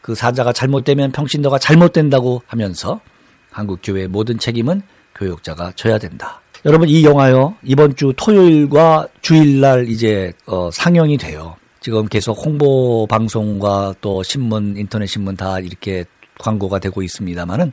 그 0.00 0.14
사자가 0.14 0.52
잘못되면 0.52 1.12
평신도가 1.12 1.58
잘못된다고 1.58 2.42
하면서 2.46 3.00
한국 3.50 3.80
교회의 3.82 4.08
모든 4.08 4.38
책임은 4.38 4.82
교육자가 5.14 5.72
져야 5.76 5.98
된다. 5.98 6.40
여러분 6.64 6.88
이 6.88 7.04
영화요 7.04 7.56
이번 7.64 7.96
주 7.96 8.12
토요일과 8.16 9.08
주일날 9.22 9.88
이제 9.88 10.32
어, 10.46 10.70
상영이 10.70 11.16
돼요. 11.16 11.56
지금 11.80 12.06
계속 12.06 12.34
홍보 12.44 13.06
방송과 13.06 13.94
또 14.02 14.22
신문, 14.22 14.76
인터넷 14.76 15.06
신문 15.06 15.36
다 15.36 15.58
이렇게 15.58 16.04
광고가 16.40 16.78
되고 16.78 17.02
있습니다만은 17.02 17.72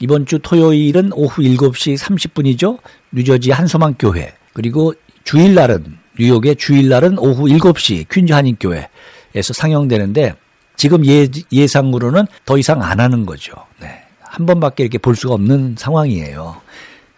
이번 0.00 0.26
주 0.26 0.38
토요일은 0.38 1.12
오후 1.12 1.42
7시 1.42 1.98
30분이죠. 1.98 2.78
뉴저지 3.12 3.50
한소망 3.50 3.94
교회. 3.98 4.34
그리고 4.52 4.94
주일날은 5.24 5.98
뉴욕의 6.18 6.56
주일날은 6.56 7.18
오후 7.18 7.44
7시 7.44 8.08
퀸즈 8.10 8.32
한인 8.32 8.56
교회에서 8.58 9.52
상영되는데 9.52 10.34
지금 10.76 11.04
예, 11.06 11.28
예상으로는 11.52 12.26
더 12.46 12.56
이상 12.56 12.82
안 12.82 13.00
하는 13.00 13.26
거죠. 13.26 13.52
네. 13.80 14.02
한 14.22 14.46
번밖에 14.46 14.82
이렇게 14.82 14.96
볼 14.96 15.14
수가 15.14 15.34
없는 15.34 15.74
상황이에요. 15.76 16.56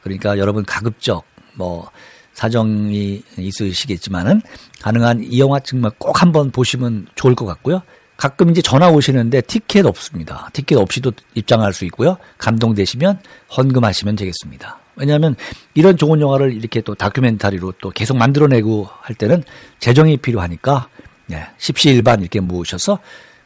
그러니까 0.02 0.38
여러분 0.38 0.64
가급적 0.64 1.24
뭐 1.54 1.88
사정이 2.34 3.22
있으시겠지만은 3.36 4.42
가능한 4.80 5.22
이 5.24 5.38
영화 5.38 5.60
정말 5.60 5.92
꼭 5.98 6.22
한번 6.22 6.50
보시면 6.50 7.06
좋을 7.14 7.34
것 7.34 7.44
같고요. 7.44 7.82
가끔 8.22 8.50
이제 8.50 8.62
전화 8.62 8.88
오시는데 8.88 9.40
티켓 9.40 9.84
없습니다. 9.84 10.48
티켓 10.52 10.76
없이도 10.76 11.10
입장할 11.34 11.72
수 11.72 11.84
있고요. 11.86 12.18
감동되시면 12.38 13.18
헌금하시면 13.56 14.14
되겠습니다. 14.14 14.78
왜냐하면 14.94 15.34
이런 15.74 15.96
좋은 15.96 16.20
영화를 16.20 16.52
이렇게 16.52 16.82
또 16.82 16.94
다큐멘터리로 16.94 17.72
또 17.80 17.90
계속 17.90 18.16
만들어내고 18.16 18.88
할 19.00 19.16
때는 19.16 19.42
재정이 19.80 20.18
필요하니까 20.18 20.88
네, 21.26 21.48
십시일반 21.58 22.20
이렇게 22.20 22.38
모으셔서 22.38 23.00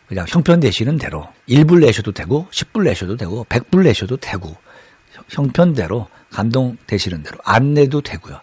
그냥 0.09 0.27
형편 0.29 0.61
되시는 0.61 0.99
대로 0.99 1.27
1불 1.49 1.81
내셔도 1.81 2.12
되고 2.12 2.47
10불 2.51 2.85
내셔도 2.85 3.17
되고 3.17 3.47
100불 3.49 3.83
내셔도 3.83 4.19
되고 4.19 4.55
형편대로 5.31 6.07
감동 6.31 6.77
되시는 6.87 7.23
대로 7.23 7.39
안 7.45 7.73
내도 7.73 8.03
되고요. 8.03 8.39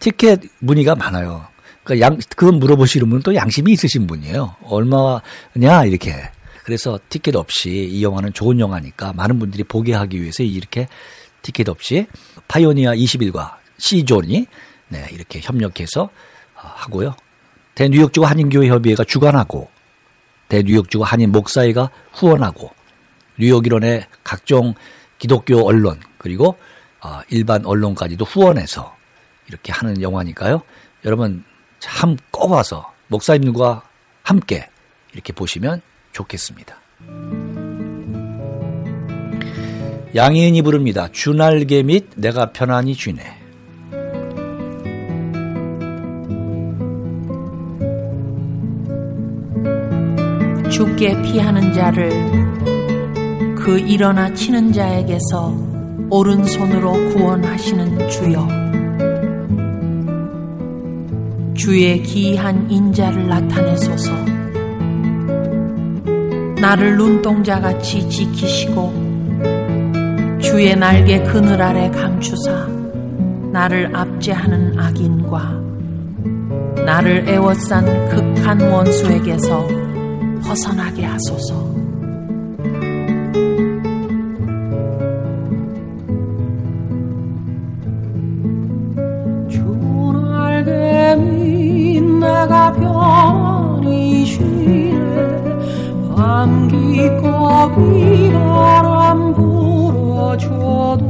티켓 0.00 0.42
문의가 0.58 0.94
많아요. 0.94 1.46
그러니까 1.84 2.06
양, 2.06 2.18
그건 2.36 2.58
물어보시는 2.58 3.08
분은 3.08 3.22
또 3.22 3.34
양심이 3.34 3.72
있으신 3.72 4.06
분이에요. 4.06 4.56
얼마냐, 4.64 5.84
이렇게. 5.86 6.30
그래서 6.64 6.98
티켓 7.08 7.34
없이 7.34 7.70
이 7.70 8.04
영화는 8.04 8.32
좋은 8.32 8.60
영화니까 8.60 9.12
많은 9.14 9.38
분들이 9.38 9.64
보게 9.64 9.94
하기 9.94 10.20
위해서 10.20 10.42
이렇게 10.44 10.86
티켓 11.42 11.68
없이 11.68 12.06
파이오니아 12.46 12.94
21과 12.94 13.54
C존이 13.78 14.46
네, 14.88 15.08
이렇게 15.10 15.40
협력해서 15.42 16.08
하고요. 16.54 17.16
대뉴욕주 17.74 18.22
한인교회 18.22 18.68
협의회가 18.68 19.02
주관하고 19.04 19.68
대뉴욕주 20.48 21.02
한인 21.02 21.32
목사회가 21.32 21.90
후원하고 22.12 22.70
뉴욕 23.38 23.66
일원의 23.66 24.06
각종 24.22 24.74
기독교 25.18 25.66
언론 25.66 25.98
그리고 26.18 26.56
어, 27.00 27.20
일반 27.30 27.64
언론까지도 27.64 28.24
후원해서 28.24 28.94
이렇게 29.48 29.72
하는 29.72 30.00
영화니까요. 30.00 30.62
여러분 31.04 31.42
참꼭 31.82 32.52
와서 32.52 32.92
목사님과 33.08 33.82
함께 34.22 34.68
이렇게 35.12 35.32
보시면 35.32 35.82
좋겠습니다. 36.12 36.76
양희은이 40.14 40.62
부릅니다. 40.62 41.08
주날개 41.10 41.82
및 41.82 42.08
내가 42.14 42.52
편안히 42.52 42.94
쥐네. 42.94 43.40
죽게 50.70 51.20
피하는 51.22 51.72
자를 51.72 52.10
그 53.56 53.80
일어나 53.80 54.32
치는 54.32 54.72
자에게서 54.72 55.52
오른손으로 56.10 56.92
구원하시는 57.10 58.08
주여 58.08 58.71
주의 61.62 62.02
기이한 62.02 62.68
인자를 62.68 63.28
나타내소서 63.28 64.10
나를 66.60 66.96
눈동자같이 66.96 68.10
지키시고 68.10 68.92
주의 70.42 70.74
날개 70.74 71.22
그늘 71.22 71.62
아래 71.62 71.88
감추사 71.88 72.66
나를 73.52 73.94
압제하는 73.94 74.76
악인과 74.76 75.62
나를 76.84 77.28
애워싼 77.28 78.08
극한 78.08 78.60
원수에게서 78.60 79.68
벗어나게 80.42 81.04
하소서. 81.04 81.71
편히 92.72 94.24
쉬네 94.26 94.92
밤 96.14 96.68
깊고 96.68 97.74
비바람 97.74 99.34
불어줘도 99.34 101.02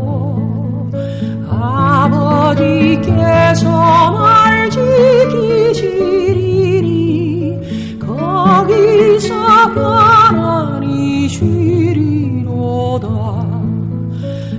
아버지께서 2.43 3.69
날 4.11 4.71
지키시리니 4.71 5.99
거기서 7.99 9.35
편안히 9.75 11.29
쉬리로다. 11.29 13.07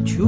주 0.06 0.24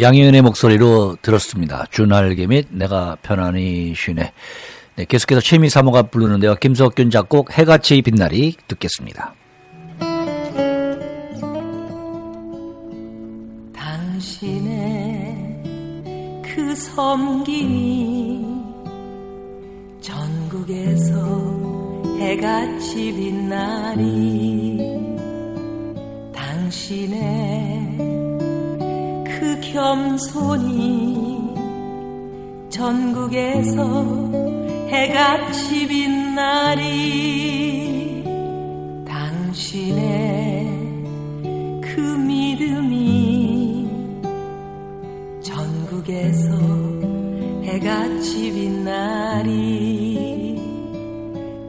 양희은의 0.00 0.42
목소리로 0.42 1.16
들었습니다. 1.22 1.84
주날개 1.90 2.46
및 2.46 2.66
내가 2.70 3.16
편안히 3.22 3.94
쉬네. 3.96 4.32
네, 4.96 5.04
계속해서 5.04 5.40
최미 5.40 5.68
사모가 5.68 6.02
부르는데요. 6.02 6.54
김석균 6.56 7.10
작곡 7.10 7.56
해같이 7.56 8.02
빛날이 8.02 8.56
듣겠습니다. 8.66 9.34
당신의 13.74 15.62
그 16.42 16.74
섬김이 16.74 18.44
전국에서 20.00 21.14
해같이 22.18 23.12
빛나리 23.14 24.78
당신의 26.34 27.87
그 29.48 29.58
겸손이 29.72 31.54
전국에서 32.68 33.82
해같이 34.88 35.88
빛나리 35.88 36.84
당신의 39.08 40.66
그 41.80 41.98
믿음이 41.98 43.88
전국에서 45.40 46.50
해같이 47.64 48.52
빛나리 48.52 49.48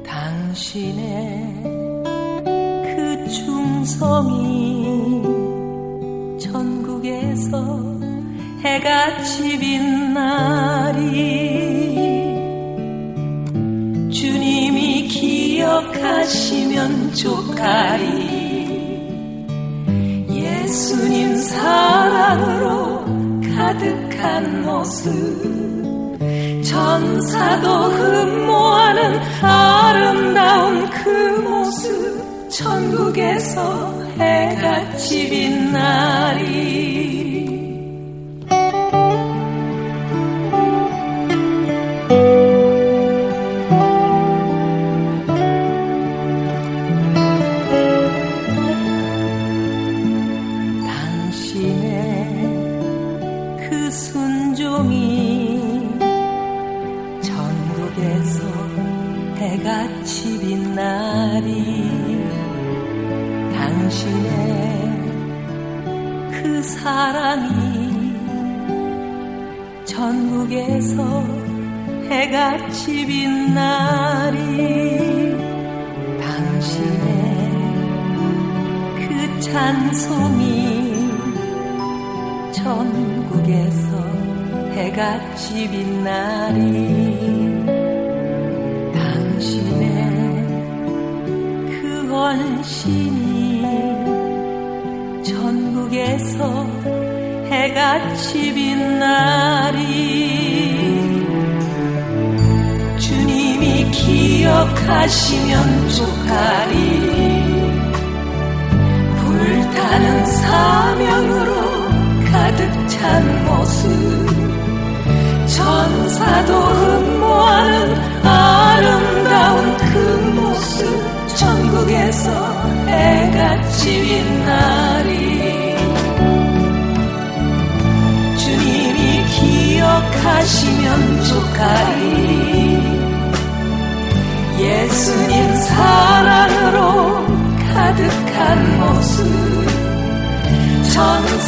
당신의 0.03 1.63
그 2.93 3.25
충성이 3.29 4.58
전국에서 7.49 7.99
해같이 8.63 9.57
빛나리 9.57 11.09
주님이 14.11 15.07
기억하시면 15.07 17.15
좋가리. 17.15 18.39
예수님 20.29 21.35
사랑으로 21.37 23.05
가득한 23.55 24.61
모습 24.63 25.09
천사도 26.63 27.67
흠모하는 27.67 29.19
아름다운 29.41 30.87
그 30.89 31.09
모습 31.41 32.49
천국에서 32.49 33.97
해같이 34.19 35.29
빛나리 35.29 37.08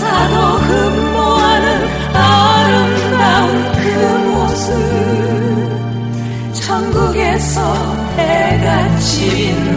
천사도 0.01 0.35
흠모하는 0.57 1.67
아름다운 2.15 3.71
그 3.73 3.85
모습. 4.29 4.73
천국에서 6.53 7.61
해같이 8.17 9.29
빛 9.29 9.70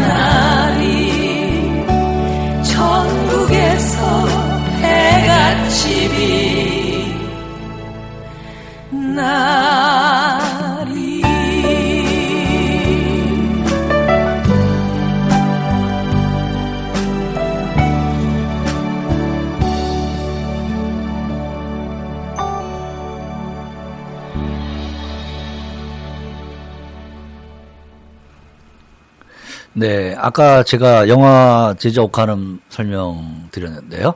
네, 29.76 30.14
아까 30.16 30.62
제가 30.62 31.08
영화 31.08 31.74
제자 31.76 32.00
옥하는 32.02 32.60
설명 32.68 33.48
드렸는데요. 33.50 34.14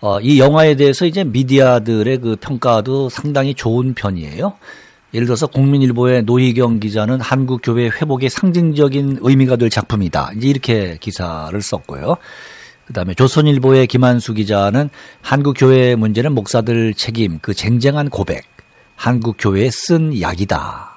어, 0.00 0.20
이 0.20 0.38
영화에 0.38 0.76
대해서 0.76 1.04
이제 1.04 1.24
미디어들의 1.24 2.18
그 2.18 2.36
평가도 2.40 3.08
상당히 3.08 3.54
좋은 3.54 3.94
편이에요. 3.94 4.54
예를 5.12 5.26
들어서 5.26 5.48
국민일보의 5.48 6.22
노희경 6.22 6.78
기자는 6.78 7.20
한국 7.20 7.60
교회 7.64 7.88
회복의 7.88 8.30
상징적인 8.30 9.18
의미가 9.20 9.56
될 9.56 9.68
작품이다. 9.68 10.30
이제 10.36 10.46
이렇게 10.46 10.96
기사를 11.00 11.60
썼고요. 11.60 12.16
그다음에 12.86 13.14
조선일보의 13.14 13.88
김한수 13.88 14.34
기자는 14.34 14.90
한국 15.22 15.54
교회 15.58 15.96
문제는 15.96 16.32
목사들 16.34 16.94
책임, 16.94 17.40
그 17.40 17.52
쟁쟁한 17.52 18.10
고백, 18.10 18.44
한국 18.94 19.36
교회에 19.40 19.70
쓴 19.70 20.20
약이다. 20.20 20.89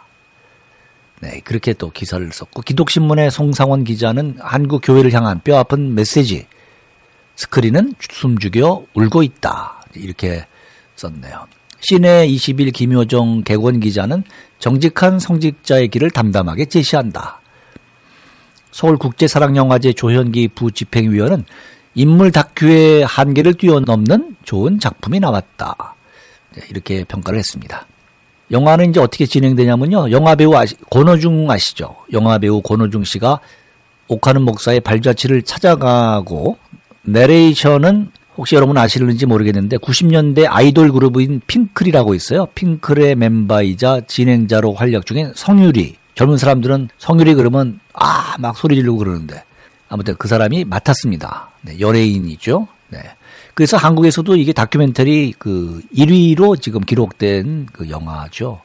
네, 1.23 1.39
그렇게 1.39 1.71
또 1.71 1.89
기사를 1.89 2.29
썼고 2.29 2.63
기독신문의 2.63 3.31
송상원 3.31 3.85
기자는 3.85 4.35
한국 4.39 4.81
교회를 4.83 5.13
향한 5.13 5.39
뼈아픈 5.41 5.95
메시지. 5.95 6.47
스크린은 7.37 7.93
숨죽여 8.11 8.87
울고 8.93 9.23
있다. 9.23 9.85
이렇게 9.95 10.45
썼네요. 10.97 11.47
시내 11.79 12.27
20일 12.27 12.73
김효정 12.73 13.43
개원 13.43 13.79
기자는 13.79 14.25
정직한 14.59 15.17
성직자의 15.17 15.87
길을 15.87 16.11
담담하게 16.11 16.65
제시한다. 16.65 17.39
서울국제사랑영화제 18.71 19.93
조현기 19.93 20.49
부집행위원은 20.49 21.45
인물 21.95 22.33
다큐의 22.33 23.05
한계를 23.05 23.53
뛰어넘는 23.53 24.35
좋은 24.43 24.77
작품이 24.79 25.21
나왔다. 25.21 25.95
네, 26.55 26.63
이렇게 26.69 27.05
평가를 27.05 27.39
했습니다. 27.39 27.87
영화는 28.53 28.91
이제 28.91 28.99
어떻게 29.01 29.25
진행되냐면요. 29.25 30.11
영화 30.11 30.35
배우 30.35 30.53
아시, 30.55 30.75
권호중 30.89 31.49
아시죠? 31.51 31.95
영화 32.13 32.37
배우 32.37 32.61
권호중 32.61 33.03
씨가 33.03 33.39
옥하는 34.07 34.43
목사의 34.43 34.79
발자취를 34.81 35.41
찾아가고 35.41 36.57
내레이션은 37.01 38.11
혹시 38.37 38.55
여러분 38.55 38.77
아시는지 38.77 39.25
모르겠는데 39.25 39.77
90년대 39.77 40.45
아이돌 40.47 40.91
그룹인 40.91 41.41
핑클이라고 41.45 42.13
있어요. 42.15 42.47
핑클의 42.55 43.15
멤버이자 43.15 44.01
진행자로 44.07 44.73
활약 44.73 45.05
중인 45.05 45.33
성유리. 45.35 45.95
젊은 46.15 46.37
사람들은 46.37 46.89
성유리 46.99 47.33
그러면 47.35 47.79
아 47.93 48.35
막 48.39 48.57
소리 48.57 48.75
지르고 48.75 48.97
그러는데 48.99 49.43
아무튼 49.89 50.15
그 50.17 50.27
사람이 50.27 50.65
맡았습니다. 50.65 51.49
네, 51.61 51.79
연예인이죠. 51.79 52.67
네. 52.89 52.99
그래서 53.53 53.77
한국에서도 53.77 54.35
이게 54.35 54.51
다큐멘터리 54.53 55.33
그 55.37 55.81
1위로 55.95 56.59
지금 56.61 56.81
기록된 56.81 57.67
그 57.71 57.89
영화죠. 57.89 58.61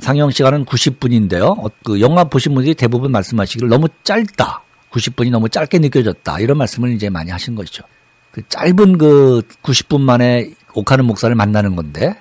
상영 0.00 0.30
시간은 0.30 0.64
90분인데요. 0.64 1.64
어, 1.64 1.70
그 1.84 2.00
영화 2.00 2.24
보신 2.24 2.54
분들이 2.54 2.74
대부분 2.74 3.12
말씀하시기를 3.12 3.68
너무 3.68 3.88
짧다. 4.02 4.62
90분이 4.90 5.30
너무 5.30 5.48
짧게 5.48 5.78
느껴졌다. 5.78 6.40
이런 6.40 6.58
말씀을 6.58 6.92
이제 6.92 7.08
많이 7.08 7.30
하신 7.30 7.54
것이죠. 7.54 7.84
그 8.30 8.42
짧은 8.48 8.98
그 8.98 9.42
90분 9.62 10.00
만에 10.00 10.50
옥하는 10.74 11.04
목사를 11.06 11.34
만나는 11.34 11.76
건데 11.76 12.14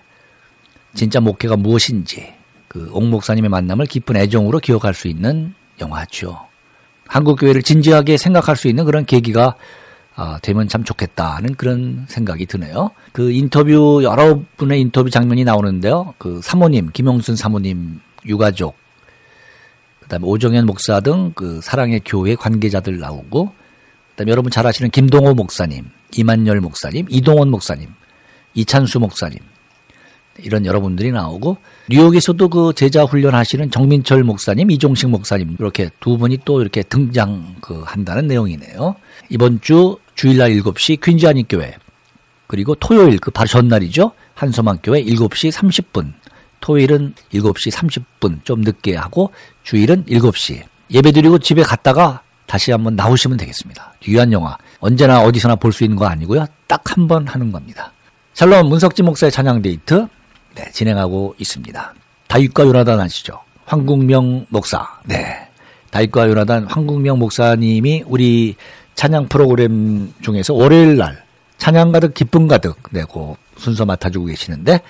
진짜 0.93 1.19
목회가 1.19 1.57
무엇인지 1.57 2.33
그 2.67 2.89
옥 2.91 3.05
목사님의 3.05 3.49
만남을 3.49 3.85
깊은 3.85 4.15
애정으로 4.17 4.59
기억할 4.59 4.93
수 4.93 5.07
있는 5.07 5.53
영화죠. 5.79 6.47
한국 7.07 7.39
교회를 7.39 7.61
진지하게 7.61 8.17
생각할 8.17 8.55
수 8.55 8.67
있는 8.67 8.85
그런 8.85 9.05
계기가 9.05 9.55
아, 10.15 10.39
되면 10.41 10.67
참 10.67 10.83
좋겠다는 10.83 11.55
그런 11.55 12.05
생각이 12.07 12.45
드네요. 12.45 12.91
그 13.11 13.31
인터뷰 13.31 14.01
여러 14.03 14.39
분의 14.57 14.79
인터뷰 14.81 15.09
장면이 15.09 15.43
나오는데요. 15.43 16.13
그 16.17 16.39
사모님 16.41 16.91
김용순 16.93 17.35
사모님 17.35 17.99
유가족 18.25 18.77
그다음에 19.99 20.25
오정현 20.25 20.65
목사 20.65 20.99
등 21.01 21.33
그 21.35 21.59
사랑의 21.61 22.01
교회 22.05 22.35
관계자들 22.35 22.99
나오고 22.99 23.51
그다음에 24.11 24.31
여러분 24.31 24.51
잘 24.51 24.65
아시는 24.65 24.91
김동호 24.91 25.33
목사님, 25.33 25.89
이만열 26.15 26.61
목사님, 26.61 27.07
이동원 27.09 27.51
목사님, 27.51 27.89
이찬수 28.53 28.99
목사님 29.01 29.39
이런 30.39 30.65
여러분들이 30.65 31.11
나오고 31.11 31.57
뉴욕에서도 31.89 32.47
그 32.49 32.73
제자 32.73 33.03
훈련하시는 33.03 33.71
정민철 33.71 34.23
목사님, 34.23 34.71
이종식 34.71 35.09
목사님 35.09 35.57
이렇게 35.59 35.89
두 35.99 36.17
분이 36.17 36.39
또 36.45 36.61
이렇게 36.61 36.83
등장 36.83 37.55
그 37.59 37.81
한다는 37.85 38.27
내용이네요. 38.27 38.95
이번 39.29 39.59
주 39.61 39.97
주일날 40.15 40.51
7시 40.51 41.01
퀸즈한인교회 41.01 41.75
그리고 42.47 42.75
토요일 42.75 43.19
그 43.19 43.31
바로 43.31 43.47
전날이죠. 43.47 44.11
한소망교회 44.35 45.03
7시 45.03 45.51
30분 45.51 46.13
토요일은 46.61 47.13
7시 47.33 47.71
30분 47.71 48.43
좀 48.43 48.61
늦게 48.61 48.95
하고 48.95 49.31
주일은 49.63 50.05
7시 50.05 50.63
예배 50.91 51.11
드리고 51.11 51.39
집에 51.39 51.63
갔다가 51.63 52.21
다시 52.45 52.71
한번 52.71 52.95
나오시면 52.95 53.37
되겠습니다. 53.37 53.93
귀한 54.03 54.31
영화 54.31 54.55
언제나 54.79 55.21
어디서나 55.23 55.55
볼 55.55 55.71
수 55.71 55.83
있는 55.83 55.97
거 55.97 56.05
아니고요. 56.05 56.45
딱 56.67 56.81
한 56.97 57.07
번 57.07 57.27
하는 57.27 57.51
겁니다. 57.51 57.91
샬롬 58.35 58.67
문석진 58.69 59.05
목사의 59.05 59.31
찬양 59.31 59.61
데이트 59.61 60.07
네, 60.55 60.69
진행하고 60.71 61.35
있습니다. 61.39 61.93
다윗과 62.27 62.65
요나단 62.65 62.99
아시죠? 62.99 63.39
황국명 63.65 64.45
목사. 64.49 64.87
네. 65.05 65.47
다윗과 65.89 66.29
요나단 66.29 66.65
황국명 66.67 67.17
목사님이 67.19 68.03
우리 68.05 68.55
찬양 68.95 69.27
프로그램 69.27 70.13
중에서 70.21 70.53
월요일 70.53 70.97
날 70.97 71.23
찬양 71.57 71.91
가득 71.91 72.13
기쁨 72.13 72.47
가득 72.47 72.77
내고 72.91 73.37
순서 73.57 73.85
맡아주고 73.85 74.25
계시는데 74.25 74.81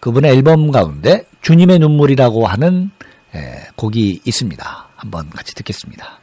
그분의 0.00 0.32
앨범 0.32 0.70
가운데 0.70 1.24
주님의 1.42 1.78
눈물이라고 1.78 2.46
하는 2.46 2.90
예, 3.34 3.68
곡이 3.76 4.22
있습니다. 4.24 4.88
한번 4.96 5.30
같이 5.30 5.54
듣겠습니다. 5.54 6.21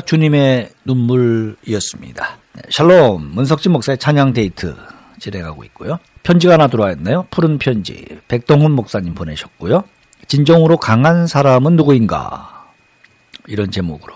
주님의 0.00 0.70
눈물이었습니다. 0.86 2.38
네, 2.54 2.62
샬롬 2.70 3.32
문석진 3.34 3.70
목사의 3.72 3.98
찬양 3.98 4.32
데이트 4.32 4.74
진행하고 5.18 5.62
있고요. 5.64 5.98
편지가 6.22 6.54
하나 6.54 6.68
들어왔네요. 6.68 7.26
푸른 7.30 7.58
편지 7.58 8.06
백동훈 8.28 8.72
목사님 8.72 9.14
보내셨고요. 9.14 9.84
진정으로 10.26 10.78
강한 10.78 11.26
사람은 11.26 11.76
누구인가 11.76 12.64
이런 13.46 13.70
제목으로 13.70 14.14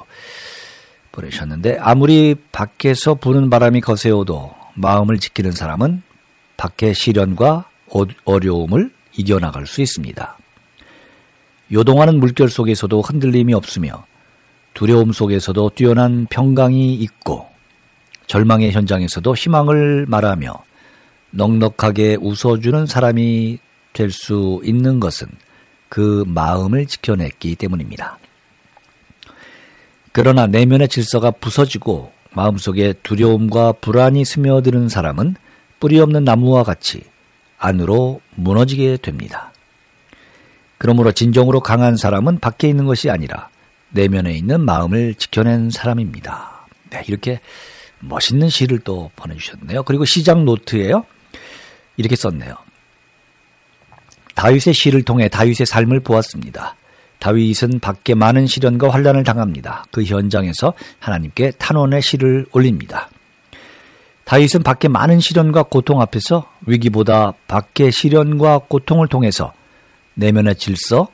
보내셨는데 1.13 1.77
아무리 1.79 2.35
밖에서 2.51 3.15
부는 3.15 3.51
바람이 3.51 3.83
거세어도 3.83 4.55
마음을 4.73 5.19
지키는 5.19 5.53
사람은 5.53 6.03
밖의 6.57 6.95
시련과 6.95 7.69
어- 7.93 8.05
어려움을 8.25 8.91
이겨나갈 9.19 9.67
수 9.67 9.83
있습니다. 9.83 10.39
요동하는 11.73 12.19
물결 12.21 12.49
속에서도 12.49 13.01
흔들림이 13.01 13.55
없으며 13.55 14.07
두려움 14.75 15.13
속에서도 15.13 15.71
뛰어난 15.75 16.27
평강이 16.31 16.95
있고 16.95 17.47
절망의 18.27 18.73
현장에서도 18.73 19.35
희망을 19.35 20.07
말하며 20.07 20.63
넉넉하게 21.31 22.19
웃어주는 22.21 22.87
사람이 22.87 23.59
될 23.93 24.11
수 24.11 24.61
있는 24.65 25.01
것은 25.01 25.27
그 25.89 26.23
마음을 26.27 26.87
지켜냈기 26.87 27.57
때문입니다. 27.57 28.19
그러나 30.13 30.47
내면의 30.47 30.89
질서가 30.89 31.33
부서지고 31.33 32.13
마음속에 32.33 32.93
두려움과 33.03 33.73
불안이 33.73 34.25
스며드는 34.25 34.89
사람은 34.89 35.35
뿌리 35.81 35.99
없는 35.99 36.25
나무와 36.25 36.63
같이 36.63 37.03
안으로 37.59 38.21
무너지게 38.37 38.99
됩니다. 38.99 39.53
그러므로 40.79 41.13
진정으로 41.13 41.61
강한 41.61 41.97
사람은 41.97 42.39
밖에 42.39 42.69
있는 42.69 42.87
것이 42.87 43.11
아니라 43.11 43.49
내면에 43.91 44.33
있는 44.33 44.61
마음을 44.61 45.15
지켜낸 45.15 45.71
사람입니다. 45.71 46.67
네, 46.91 47.03
이렇게 47.09 47.41
멋있는 48.01 48.49
시를 48.49 48.79
또 48.79 49.11
보내주셨네요. 49.17 49.83
그리고 49.83 50.05
시작 50.05 50.45
노트에요. 50.45 51.05
이렇게 51.97 52.17
썼네요. 52.17 52.55
다윗의 54.35 54.73
시를 54.73 55.03
통해 55.03 55.29
다윗의 55.29 55.67
삶을 55.67 56.01
보았습니다. 56.01 56.77
다윗은 57.19 57.81
밖에 57.81 58.15
많은 58.15 58.47
시련과 58.47 58.91
환란을 58.91 59.25
당합니다. 59.25 59.85
그 59.91 60.05
현장에서 60.05 60.75
하나님께 61.01 61.53
탄원의 61.59 62.01
시를 62.03 62.47
올립니다. 62.53 63.11
다윗은 64.25 64.63
밖에 64.63 64.87
많은 64.87 65.19
시련과 65.19 65.65
고통 65.65 66.01
앞에서 66.01 66.49
위기보다 66.67 67.33
밖의 67.49 67.91
시련과 67.91 68.61
고통을 68.69 69.09
통해서 69.09 69.53
내면의 70.19 70.57
질서, 70.57 71.09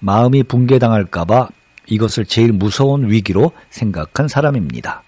마음이 0.00 0.42
붕괴당할까봐 0.44 1.48
이것을 1.86 2.24
제일 2.24 2.52
무서운 2.52 3.10
위기로 3.10 3.52
생각한 3.68 4.28
사람입니다. 4.28 5.02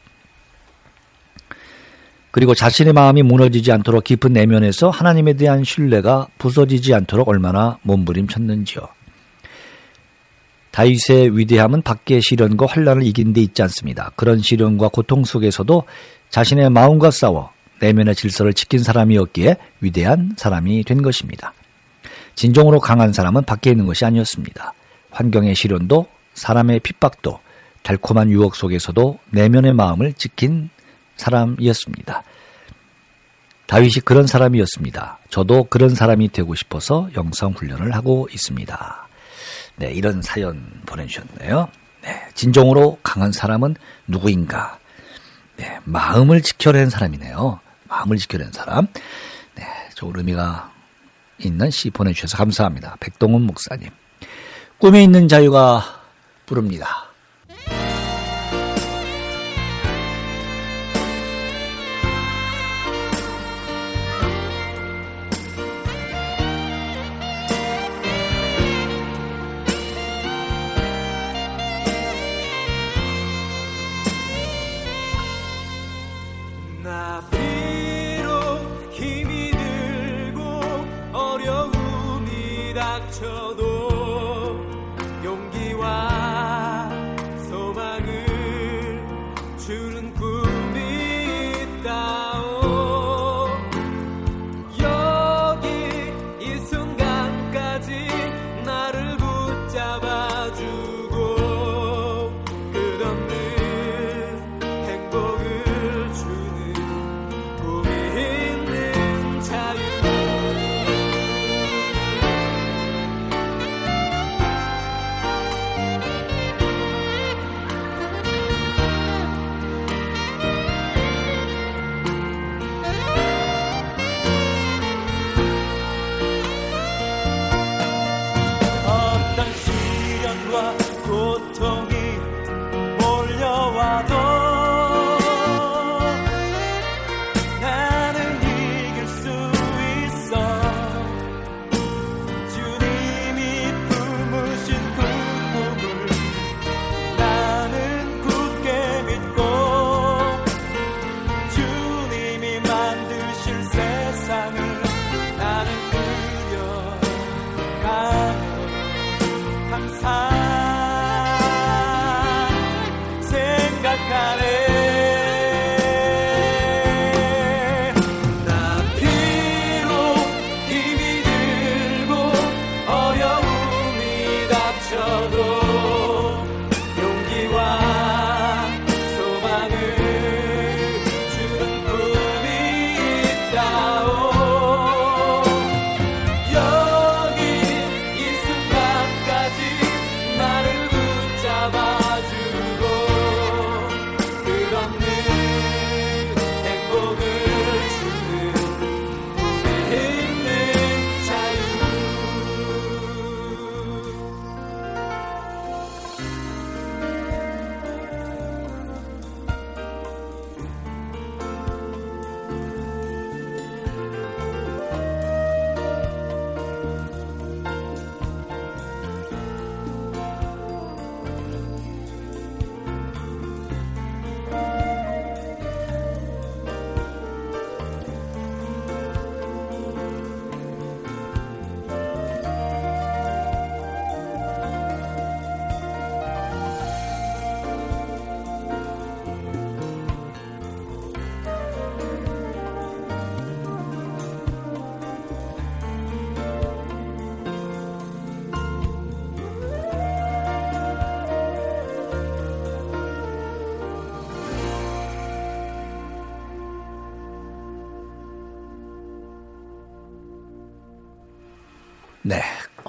그리고 2.31 2.55
자신의 2.55 2.93
마음이 2.93 3.23
무너지지 3.23 3.73
않도록 3.73 4.05
깊은 4.05 4.33
내면에서 4.33 4.91
하나님에 4.91 5.35
대한 5.35 5.65
신뢰가 5.65 6.29
부서지지 6.39 6.95
않도록 6.95 7.29
얼마나 7.29 7.79
몸부림쳤는지요. 7.83 8.89
다윗의 10.71 11.37
위대함은 11.37 11.83
밖의 11.83 12.23
시련과 12.23 12.67
환란을 12.67 13.03
이긴 13.03 13.35
데 13.35 13.43
있지 13.43 13.61
않습니다. 13.63 14.13
그런 14.17 14.41
시련과 14.41 14.89
고통 14.89 15.25
속에서도 15.25 15.85
자신의 16.31 16.71
마음과 16.71 17.11
싸워 17.11 17.51
내면의 17.81 18.15
질서를 18.15 18.55
지킨 18.55 18.83
사람이었기에 18.83 19.57
위대한 19.81 20.35
사람이 20.39 20.85
된 20.85 21.03
것입니다. 21.03 21.53
진정으로 22.35 22.81
강한 22.81 23.13
사람은 23.13 23.45
밖에 23.45 23.71
있는 23.71 23.87
것이 23.87 24.05
아니었습니다. 24.05 24.75
환경의 25.11 25.55
시련도 25.55 26.07
사람의 26.35 26.81
핍박도 26.81 27.41
달콤한 27.83 28.31
유혹 28.31 28.55
속에서도 28.55 29.19
내면의 29.31 29.75
마음을 29.75 30.13
지킨 30.15 30.71
사람이었습니다. 31.17 32.23
다윗이 33.67 33.93
그런 34.05 34.27
사람이었습니다. 34.27 35.19
저도 35.31 35.65
그런 35.65 35.95
사람이 35.95 36.29
되고 36.29 36.55
싶어서 36.55 37.09
영성 37.17 37.53
훈련을 37.53 37.95
하고 37.95 38.29
있습니다. 38.31 39.09
네, 39.77 39.93
이런 39.93 40.21
사연 40.23 40.83
보내주셨네요. 40.87 41.69
네, 42.03 42.29
진정으로 42.35 42.99
강한 43.03 43.33
사람은 43.33 43.77
누구인가? 44.07 44.79
네, 45.57 45.79
마음을 45.85 46.43
지켜낸 46.43 46.91
사람이네요. 46.91 47.61
마음을 47.89 48.19
지켜낸 48.19 48.53
사람. 48.53 48.87
네, 49.55 49.65
의미가 50.03 50.72
있는 51.45 51.71
시 51.71 51.91
보내주셔서 51.91 52.37
감사합니다. 52.37 52.97
백동훈 53.01 53.43
목사님. 53.43 53.91
꿈에 54.79 55.03
있는 55.03 55.29
자유가 55.29 55.83
부릅니다. 56.47 57.02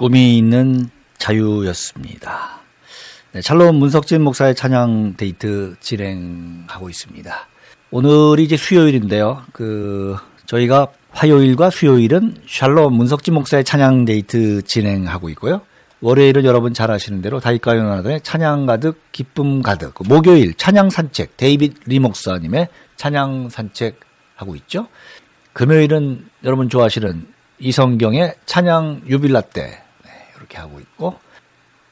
꿈이 0.04 0.36
있는 0.36 0.90
자유였습니다. 1.16 2.60
네, 3.32 3.40
샬롬 3.40 3.76
문석진 3.76 4.20
목사의 4.20 4.54
찬양 4.54 5.14
데이트 5.16 5.76
진행하고 5.80 6.90
있습니다. 6.90 7.34
오늘이 7.90 8.44
이제 8.44 8.58
수요일인데요. 8.58 9.44
그 9.54 10.14
저희가 10.44 10.88
화요일과 11.10 11.70
수요일은 11.70 12.36
샬롬 12.46 12.92
문석진 12.92 13.32
목사의 13.32 13.64
찬양 13.64 14.04
데이트 14.04 14.60
진행하고 14.60 15.30
있고요. 15.30 15.62
월요일은 16.02 16.44
여러분 16.44 16.74
잘 16.74 16.90
아시는 16.90 17.22
대로 17.22 17.40
다이카요나단의 17.40 18.20
찬양 18.20 18.66
가득 18.66 19.00
기쁨 19.10 19.62
가득 19.62 19.94
목요일 20.06 20.52
찬양 20.52 20.90
산책 20.90 21.38
데이빗 21.38 21.76
리 21.86 21.98
목사님의 21.98 22.68
찬양 22.96 23.48
산책 23.48 24.00
하고 24.36 24.54
있죠. 24.56 24.86
금요일은 25.54 26.28
여러분 26.44 26.68
좋아하시는 26.68 27.26
이성경의 27.58 28.34
찬양 28.44 29.04
유빌라 29.08 29.40
때 29.40 29.83
네, 30.44 30.54
이렇게 30.54 30.58
하고 30.58 30.78
있고 30.80 31.14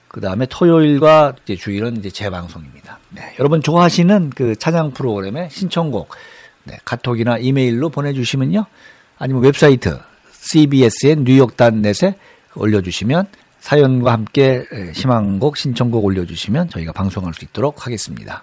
그 0.08 0.20
다음에 0.20 0.46
토요일과 0.46 1.34
이제 1.42 1.56
주일은 1.56 1.96
이제 1.96 2.10
재방송입니다. 2.10 2.98
네, 3.10 3.34
여러분 3.38 3.62
좋아하시는 3.62 4.30
그 4.30 4.54
찬양 4.56 4.92
프로그램의 4.92 5.48
신청곡 5.50 6.10
네, 6.64 6.78
카톡이나 6.84 7.38
이메일로 7.38 7.88
보내주시면요. 7.88 8.66
아니면 9.18 9.42
웹사이트 9.42 9.98
CBSN 10.32 11.24
뉴욕단 11.24 11.82
넷에 11.82 12.16
올려주시면 12.54 13.26
사연과 13.60 14.12
함께 14.12 14.64
희망곡 14.94 15.56
신청곡 15.56 16.04
올려주시면 16.04 16.68
저희가 16.68 16.92
방송할 16.92 17.32
수 17.32 17.44
있도록 17.44 17.86
하겠습니다. 17.86 18.42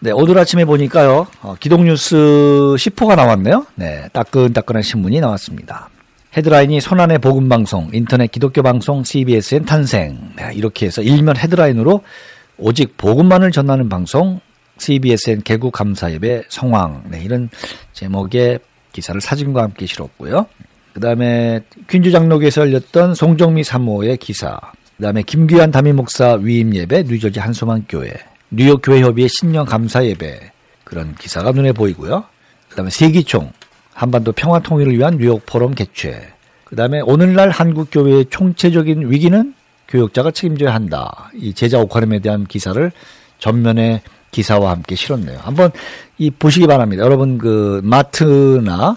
네, 0.00 0.12
오늘 0.12 0.38
아침에 0.38 0.64
보니까요, 0.64 1.26
어, 1.42 1.56
기독뉴스 1.60 2.16
10호가 2.16 3.16
나왔네요. 3.16 3.66
네, 3.74 4.08
따끈따끈한 4.14 4.82
신문이 4.82 5.20
나왔습니다. 5.20 5.90
헤드라인이 6.36 6.80
손안의 6.80 7.18
복음방송, 7.18 7.90
인터넷 7.92 8.30
기독교 8.30 8.62
방송 8.62 9.02
CBSN 9.02 9.64
탄생. 9.64 10.16
네, 10.36 10.52
이렇게 10.54 10.86
해서 10.86 11.02
일면 11.02 11.36
헤드라인으로 11.36 12.02
오직 12.56 12.96
복음만을 12.96 13.50
전하는 13.50 13.88
방송 13.88 14.40
CBSN 14.78 15.42
개국 15.42 15.72
감사 15.72 16.10
예배 16.12 16.44
성황. 16.48 17.02
네, 17.10 17.22
이런 17.24 17.50
제목의 17.94 18.60
기사를 18.92 19.20
사진과 19.20 19.62
함께 19.62 19.86
실었고요. 19.86 20.46
그 20.92 21.00
다음에 21.00 21.60
퀸즈 21.88 22.12
장로교에서 22.12 22.62
열렸던 22.62 23.14
송정미 23.14 23.64
사모의 23.64 24.16
기사. 24.18 24.58
그 24.96 25.02
다음에 25.02 25.22
김규환 25.22 25.70
담임 25.70 25.96
목사 25.96 26.34
위임 26.34 26.74
예배 26.74 27.04
뉴저지 27.04 27.40
한소만 27.40 27.86
교회. 27.88 28.12
뉴욕 28.50 28.80
교회 28.82 29.00
협의회 29.00 29.28
신년 29.28 29.64
감사 29.64 30.04
예배. 30.04 30.52
그런 30.84 31.14
기사가 31.14 31.52
눈에 31.52 31.72
보이고요. 31.72 32.24
그 32.68 32.76
다음에 32.76 32.90
세기총. 32.90 33.50
한반도 34.00 34.32
평화 34.32 34.60
통일을 34.60 34.96
위한 34.96 35.18
뉴욕 35.18 35.44
포럼 35.44 35.74
개최. 35.74 36.32
그 36.64 36.74
다음에 36.74 37.00
오늘날 37.00 37.50
한국 37.50 37.88
교회의 37.92 38.24
총체적인 38.30 39.10
위기는 39.10 39.52
교역자가 39.88 40.30
책임져야 40.30 40.72
한다. 40.72 41.30
이 41.34 41.52
제자 41.52 41.78
옥화름에 41.80 42.20
대한 42.20 42.46
기사를 42.46 42.90
전면에 43.40 44.00
기사와 44.30 44.70
함께 44.70 44.94
실었네요. 44.94 45.40
한번 45.42 45.70
이 46.16 46.30
보시기 46.30 46.66
바랍니다. 46.66 47.04
여러분 47.04 47.36
그 47.36 47.82
마트나 47.84 48.96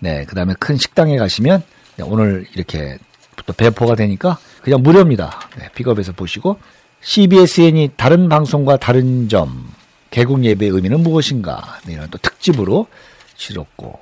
네, 0.00 0.26
그 0.26 0.34
다음에 0.34 0.52
큰 0.60 0.76
식당에 0.76 1.16
가시면 1.16 1.62
네, 1.96 2.04
오늘 2.06 2.46
이렇게 2.54 2.98
또 3.46 3.54
배포가 3.54 3.94
되니까 3.94 4.36
그냥 4.60 4.82
무료입니다. 4.82 5.40
네, 5.58 5.70
픽업해서 5.74 6.12
보시고 6.12 6.58
CBSN이 7.00 7.92
다른 7.96 8.28
방송과 8.28 8.76
다른 8.76 9.26
점 9.30 9.72
개국 10.10 10.44
예배의 10.44 10.70
의미는 10.70 11.02
무엇인가 11.02 11.78
네, 11.86 11.94
이런 11.94 12.10
또 12.10 12.18
특집으로 12.18 12.88
실었고 13.36 14.00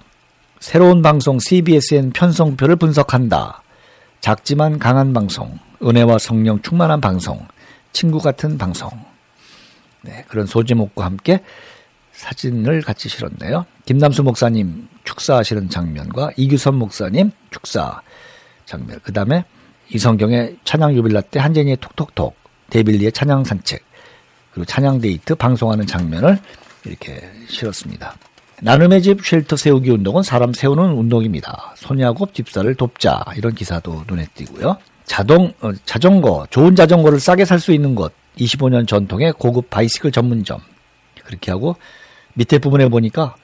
새로운 0.63 1.03
방송 1.03 1.41
CBSN 1.41 2.13
편성표를 2.13 2.77
분석한다. 2.77 3.65
작지만 4.21 4.79
강한 4.79 5.13
방송, 5.13 5.59
은혜와 5.83 6.19
성령 6.19 6.63
충만한 6.63 7.01
방송, 7.01 7.45
친구 7.91 8.21
같은 8.21 8.57
방송. 8.57 8.89
네, 10.03 10.25
그런 10.29 10.47
소제목과 10.47 11.05
함께 11.05 11.43
사진을 12.13 12.83
같이 12.83 13.09
실었네요. 13.09 13.67
김남수 13.87 14.23
목사님 14.23 14.87
축사하시는 15.03 15.69
장면과 15.69 16.31
이규선 16.37 16.77
목사님 16.77 17.33
축사 17.51 18.01
장면. 18.65 19.01
그 19.03 19.13
다음에 19.13 19.45
이성경의 19.89 20.59
찬양 20.63 20.95
유빌라 20.95 21.23
때 21.23 21.41
한재니의 21.41 21.79
톡톡톡, 21.79 22.37
데이빗 22.71 22.95
리의 22.95 23.11
찬양 23.11 23.43
산책, 23.43 23.85
그리고 24.53 24.65
찬양 24.65 25.01
데이트 25.01 25.35
방송하는 25.35 25.89
장면을 25.89 26.39
이렇게 26.85 27.21
실었습니다. 27.49 28.15
나눔의 28.65 29.03
집 29.03 29.27
shelter 29.27 29.57
세우기 29.57 29.91
운동은 29.91 30.23
사람 30.23 30.53
세우는 30.53 30.93
운동입니다. 30.93 31.75
손야곱 31.77 32.33
집사를 32.33 32.73
돕자 32.77 33.25
이런 33.37 33.55
기사도 33.55 34.05
눈에 34.07 34.27
띄고요. 34.35 34.77
자동 35.05 35.53
어, 35.61 35.73
자전거 35.85 36.47
좋은 36.49 36.77
자전거를 36.77 37.19
싸게 37.19 37.45
살 37.45 37.59
수 37.59 37.73
있는 37.73 37.97
곳 37.97 38.13
25년 38.39 38.87
전통의 38.87 39.33
고급 39.33 39.69
bicycle 39.69 40.13
전문점 40.13 40.61
그렇게 41.25 41.51
하고 41.51 41.75
밑에 42.35 42.59
부분에 42.59 42.89
보니까 42.89 43.35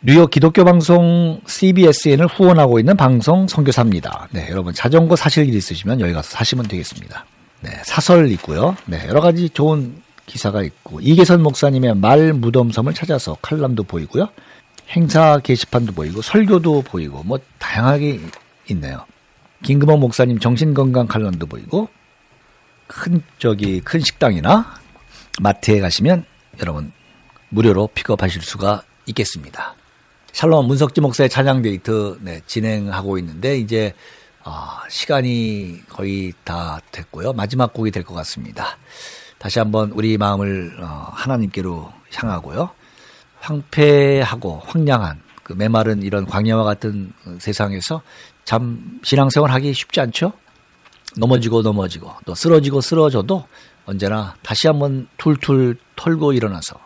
뉴욕 0.00 0.30
기독교 0.30 0.64
방송 0.64 1.40
CBSN을 1.44 2.28
후원하고 2.28 2.78
있는 2.78 2.96
방송 2.96 3.48
선교사입니다. 3.48 4.28
네, 4.30 4.46
여러분 4.48 4.72
자전거 4.72 5.16
사실 5.16 5.48
일 5.48 5.56
있으시면 5.56 6.00
여기 6.00 6.12
가서 6.12 6.30
사시면 6.30 6.68
되겠습니다. 6.68 7.26
네, 7.62 7.70
사설 7.82 8.30
있고요. 8.30 8.76
네, 8.86 9.04
여러 9.08 9.20
가지 9.20 9.50
좋은 9.50 10.00
기사가 10.26 10.62
있고 10.62 11.00
이계선 11.00 11.42
목사님의 11.42 11.96
말 11.96 12.32
무덤섬을 12.32 12.94
찾아서 12.94 13.36
칼럼도 13.42 13.82
보이고요. 13.82 14.28
행사 14.90 15.38
게시판도 15.38 15.92
보이고 15.92 16.22
설교도 16.22 16.82
보이고 16.82 17.22
뭐 17.22 17.38
다양하게 17.58 18.20
있네요. 18.70 19.04
김금호 19.62 19.96
목사님 19.96 20.38
정신건강 20.38 21.06
칼럼도 21.06 21.46
보이고 21.46 21.88
큰 22.86 23.22
저기 23.38 23.80
큰 23.80 24.00
식당이나 24.00 24.78
마트에 25.40 25.80
가시면 25.80 26.24
여러분 26.60 26.92
무료로 27.50 27.88
픽업하실 27.94 28.42
수가 28.42 28.82
있겠습니다. 29.06 29.74
샬롬 30.32 30.66
문석지 30.66 31.00
목사의 31.00 31.28
찬양 31.28 31.62
데이트 31.62 32.18
네, 32.20 32.40
진행하고 32.46 33.18
있는데 33.18 33.58
이제 33.58 33.92
어, 34.44 34.68
시간이 34.88 35.82
거의 35.88 36.32
다 36.44 36.80
됐고요. 36.92 37.32
마지막 37.32 37.72
곡이 37.72 37.90
될 37.90 38.04
것 38.04 38.14
같습니다. 38.14 38.78
다시 39.38 39.58
한번 39.58 39.90
우리 39.92 40.16
마음을 40.16 40.76
어, 40.80 41.08
하나님께로 41.12 41.92
향하고요. 42.14 42.70
황폐하고 43.40 44.62
황량한 44.64 45.20
그 45.42 45.52
메마른 45.54 46.02
이런 46.02 46.26
광야와 46.26 46.64
같은 46.64 47.12
세상에서 47.38 48.02
참 48.44 49.00
신앙생활 49.02 49.50
하기 49.52 49.72
쉽지 49.72 50.00
않죠? 50.00 50.32
넘어지고 51.16 51.62
넘어지고 51.62 52.12
또 52.26 52.34
쓰러지고 52.34 52.80
쓰러져도 52.80 53.44
언제나 53.86 54.34
다시 54.42 54.66
한번 54.66 55.08
툴툴 55.16 55.76
털고 55.96 56.34
일어나서 56.34 56.78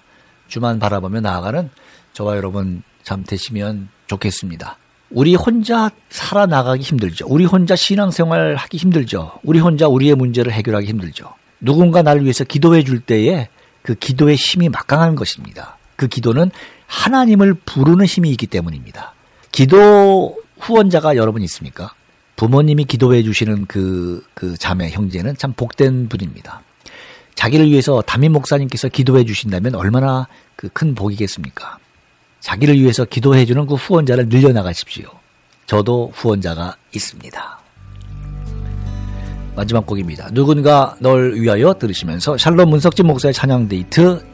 주만 0.46 0.78
바라보며 0.78 1.20
나아가는 1.20 1.70
저와 2.12 2.36
여러분 2.36 2.82
참 3.02 3.24
되시면 3.24 3.88
좋겠습니다. 4.06 4.76
우리 5.10 5.34
혼자 5.34 5.90
살아나가기 6.10 6.82
힘들죠. 6.82 7.26
우리 7.28 7.44
혼자 7.44 7.74
신앙생활 7.74 8.54
하기 8.56 8.76
힘들죠. 8.76 9.32
우리 9.42 9.58
혼자 9.58 9.88
우리의 9.88 10.14
문제를 10.14 10.52
해결하기 10.52 10.86
힘들죠. 10.86 11.34
누군가 11.60 12.02
나를 12.02 12.22
위해서 12.22 12.44
기도해 12.44 12.84
줄 12.84 13.00
때에 13.00 13.48
그 13.82 13.94
기도의 13.94 14.36
힘이 14.36 14.68
막강한 14.68 15.14
것입니다. 15.14 15.76
그 16.02 16.08
기도는 16.08 16.50
하나님을 16.88 17.54
부르는 17.54 18.04
힘이 18.06 18.30
있기 18.32 18.48
때문입니다. 18.48 19.14
기도 19.52 20.36
후원자가 20.58 21.14
여러분 21.14 21.42
있습니까? 21.42 21.94
부모님이 22.34 22.86
기도해 22.86 23.22
주시는 23.22 23.66
그, 23.66 24.24
그 24.34 24.56
자매, 24.56 24.90
형제는 24.90 25.36
참 25.36 25.52
복된 25.52 26.08
분입니다. 26.08 26.62
자기를 27.36 27.70
위해서 27.70 28.02
담임 28.02 28.32
목사님께서 28.32 28.88
기도해 28.88 29.24
주신다면 29.24 29.76
얼마나 29.76 30.26
그 30.56 30.68
큰 30.70 30.96
복이겠습니까? 30.96 31.78
자기를 32.40 32.80
위해서 32.80 33.04
기도해 33.04 33.46
주는 33.46 33.64
그 33.66 33.74
후원자를 33.74 34.28
늘려나가십시오. 34.28 35.06
저도 35.66 36.10
후원자가 36.14 36.74
있습니다. 36.94 37.60
마지막 39.54 39.86
곡입니다. 39.86 40.30
누군가 40.32 40.96
널 40.98 41.34
위하여 41.34 41.74
들으시면서 41.74 42.38
샬롬 42.38 42.70
문석진 42.70 43.06
목사의 43.06 43.34
찬양 43.34 43.68
데이트 43.68 44.31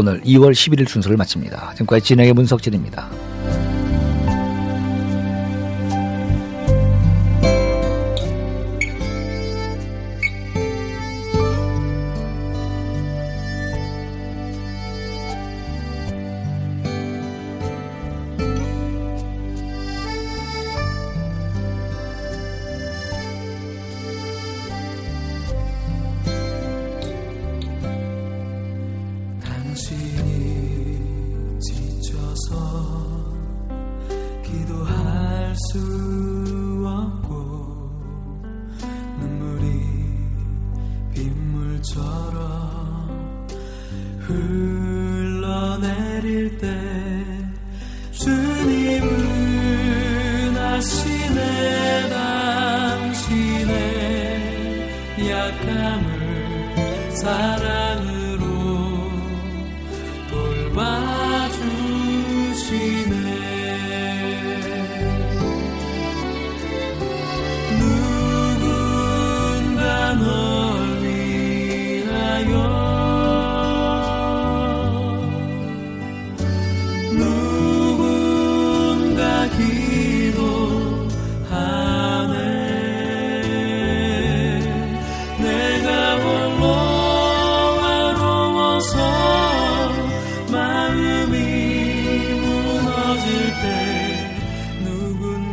오늘 0.00 0.22
2월 0.22 0.52
11일 0.52 0.88
순서를 0.88 1.18
마칩니다. 1.18 1.72
지금까지 1.74 2.02
진행의 2.06 2.32
문석진입니다. 2.32 3.29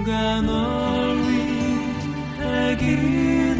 누군가 0.08 0.42
널 0.42 1.18
위해 1.18 2.78
기 2.78 3.57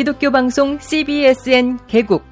기독교 0.00 0.30
방송 0.30 0.78
CBSN 0.80 1.78
개국 1.86 2.24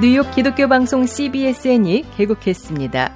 뉴욕 0.00 0.30
기독교 0.32 0.68
방송 0.68 1.06
CBSN이 1.06 2.04
개국했습니다. 2.16 3.12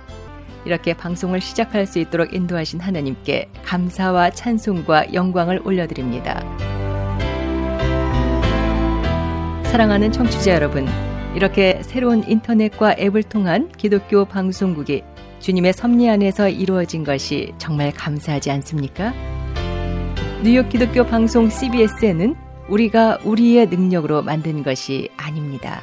이렇게 0.64 0.94
방송을 0.94 1.40
시작할 1.40 1.86
수 1.86 2.00
있도록 2.00 2.34
인도하신 2.34 2.80
하나님께 2.80 3.50
감사와 3.62 4.30
찬송과 4.30 5.14
영광을 5.14 5.60
올려드립니다. 5.64 6.40
사랑하는 9.66 10.10
청취자 10.10 10.54
여러분, 10.54 10.88
이렇게 11.36 11.80
새로운 11.84 12.24
인터넷과 12.26 12.96
앱을 12.98 13.22
통한 13.22 13.70
기독교 13.78 14.24
방송국이 14.24 15.04
주님의 15.44 15.74
섭리 15.74 16.08
안에서 16.08 16.48
이루어진 16.48 17.04
것이 17.04 17.52
정말 17.58 17.92
감사하지 17.92 18.50
않습니까? 18.50 19.12
뉴욕 20.42 20.70
기독교 20.70 21.04
방송 21.04 21.50
CBS에는 21.50 22.34
우리가 22.70 23.18
우리의 23.24 23.66
능력으로 23.66 24.22
만든 24.22 24.62
것이 24.62 25.10
아닙니다. 25.18 25.82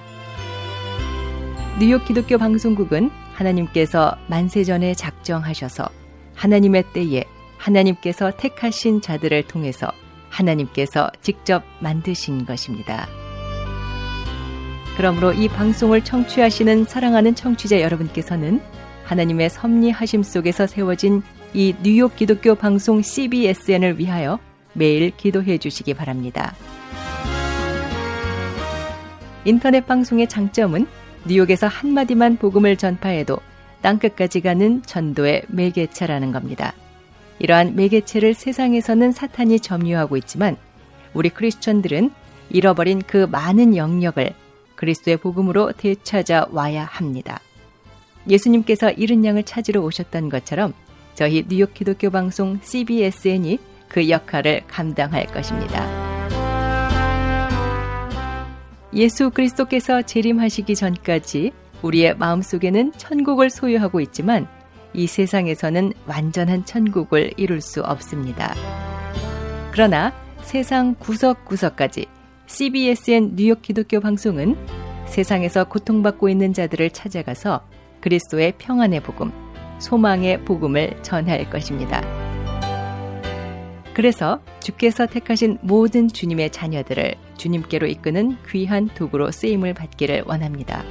뉴욕 1.79 2.03
기독교 2.05 2.39
방송국은 2.39 3.11
하나님께서 3.35 4.17
만세전에 4.25 4.95
작정하셔서 4.95 5.87
하나님의 6.33 6.85
때에 6.93 7.23
하나님께서 7.57 8.31
택하신 8.35 9.01
자들을 9.01 9.43
통해서 9.43 9.91
하나님께서 10.29 11.11
직접 11.21 11.61
만드신 11.81 12.47
것입니다. 12.47 13.07
그러므로 14.97 15.33
이 15.33 15.47
방송을 15.47 16.03
청취하시는 16.03 16.85
사랑하는 16.85 17.35
청취자 17.35 17.79
여러분께서는 17.81 18.59
하나님의 19.11 19.49
섭리하심 19.49 20.23
속에서 20.23 20.65
세워진 20.67 21.21
이 21.53 21.75
뉴욕 21.83 22.15
기독교 22.15 22.55
방송 22.55 23.01
CBSN을 23.01 23.99
위하여 23.99 24.39
매일 24.71 25.11
기도해 25.11 25.57
주시기 25.57 25.93
바랍니다. 25.95 26.55
인터넷 29.43 29.85
방송의 29.85 30.29
장점은 30.29 30.87
뉴욕에서 31.27 31.67
한마디만 31.67 32.37
복음을 32.37 32.77
전파해도 32.77 33.39
땅끝까지 33.81 34.39
가는 34.39 34.81
전도의 34.83 35.43
매개체라는 35.49 36.31
겁니다. 36.31 36.73
이러한 37.39 37.75
매개체를 37.75 38.33
세상에서는 38.33 39.11
사탄이 39.11 39.59
점유하고 39.59 40.15
있지만 40.15 40.55
우리 41.13 41.27
크리스천들은 41.27 42.11
잃어버린 42.49 43.01
그 43.05 43.27
많은 43.29 43.75
영역을 43.75 44.29
그리스도의 44.75 45.17
복음으로 45.17 45.73
되찾아 45.73 46.47
와야 46.51 46.85
합니다. 46.85 47.41
예수님께서 48.29 48.91
잃은 48.91 49.25
양을 49.25 49.43
찾으러 49.43 49.81
오셨던 49.81 50.29
것처럼 50.29 50.73
저희 51.15 51.45
뉴욕 51.47 51.73
기독교 51.73 52.09
방송 52.09 52.59
CBSN이 52.61 53.59
그 53.87 54.09
역할을 54.09 54.61
감당할 54.67 55.25
것입니다. 55.27 55.85
예수 58.93 59.29
그리스도께서 59.29 60.01
재림하시기 60.01 60.75
전까지 60.75 61.51
우리의 61.81 62.17
마음속에는 62.17 62.93
천국을 62.97 63.49
소유하고 63.49 64.01
있지만 64.01 64.47
이 64.93 65.07
세상에서는 65.07 65.93
완전한 66.05 66.65
천국을 66.65 67.31
이룰 67.37 67.61
수 67.61 67.81
없습니다. 67.81 68.53
그러나 69.71 70.13
세상 70.41 70.95
구석구석까지 70.95 72.05
CBSN 72.47 73.35
뉴욕 73.35 73.61
기독교 73.61 74.01
방송은 74.01 74.57
세상에서 75.07 75.65
고통받고 75.65 76.27
있는 76.27 76.53
자들을 76.53 76.89
찾아가서 76.89 77.61
그리스도의 78.01 78.53
평안의 78.57 79.01
복음, 79.01 79.31
소망의 79.79 80.43
복음을 80.45 81.01
전할 81.03 81.49
것입니다. 81.49 82.01
그래서 83.93 84.39
주께서 84.61 85.05
택하신 85.05 85.59
모든 85.61 86.07
주님의 86.07 86.51
자녀들을 86.51 87.15
주님께로 87.37 87.87
이끄는 87.87 88.37
귀한 88.49 88.87
도구로 88.87 89.31
쓰임을 89.31 89.73
받기를 89.73 90.23
원합니다. 90.25 90.83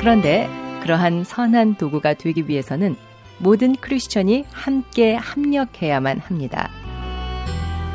그런데 0.00 0.48
그러한 0.82 1.22
선한 1.24 1.76
도구가 1.76 2.14
되기 2.14 2.48
위해서는 2.48 2.96
모든 3.38 3.74
크리스천이 3.76 4.44
함께 4.50 5.14
합력해야만 5.14 6.18
합니다. 6.18 6.70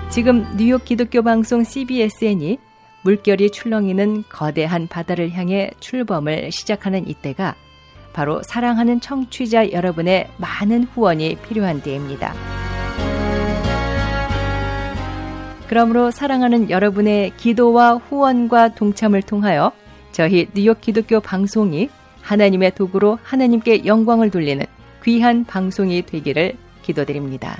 지금 0.10 0.45
뉴욕 0.58 0.86
기독교 0.86 1.22
방송 1.22 1.64
CBSN이 1.64 2.60
물결이 3.03 3.51
출렁이는 3.51 4.25
거대한 4.29 4.87
바다를 4.87 5.31
향해 5.31 5.71
출범을 5.79 6.51
시작하는 6.51 7.07
이때가 7.07 7.55
바로 8.13 8.41
사랑하는 8.43 8.99
청취자 8.99 9.71
여러분의 9.71 10.29
많은 10.37 10.85
후원이 10.85 11.37
필요한 11.47 11.81
때입니다. 11.81 12.33
그러므로 15.67 16.11
사랑하는 16.11 16.69
여러분의 16.69 17.33
기도와 17.37 17.95
후원과 17.95 18.75
동참을 18.75 19.21
통하여 19.21 19.71
저희 20.11 20.47
뉴욕 20.53 20.79
기독교 20.81 21.19
방송이 21.19 21.89
하나님의 22.21 22.71
도구로 22.71 23.19
하나님께 23.21 23.85
영광을 23.85 24.31
돌리는 24.31 24.65
귀한 25.03 25.45
방송이 25.45 26.01
되기를 26.01 26.55
기도드립니다. 26.81 27.57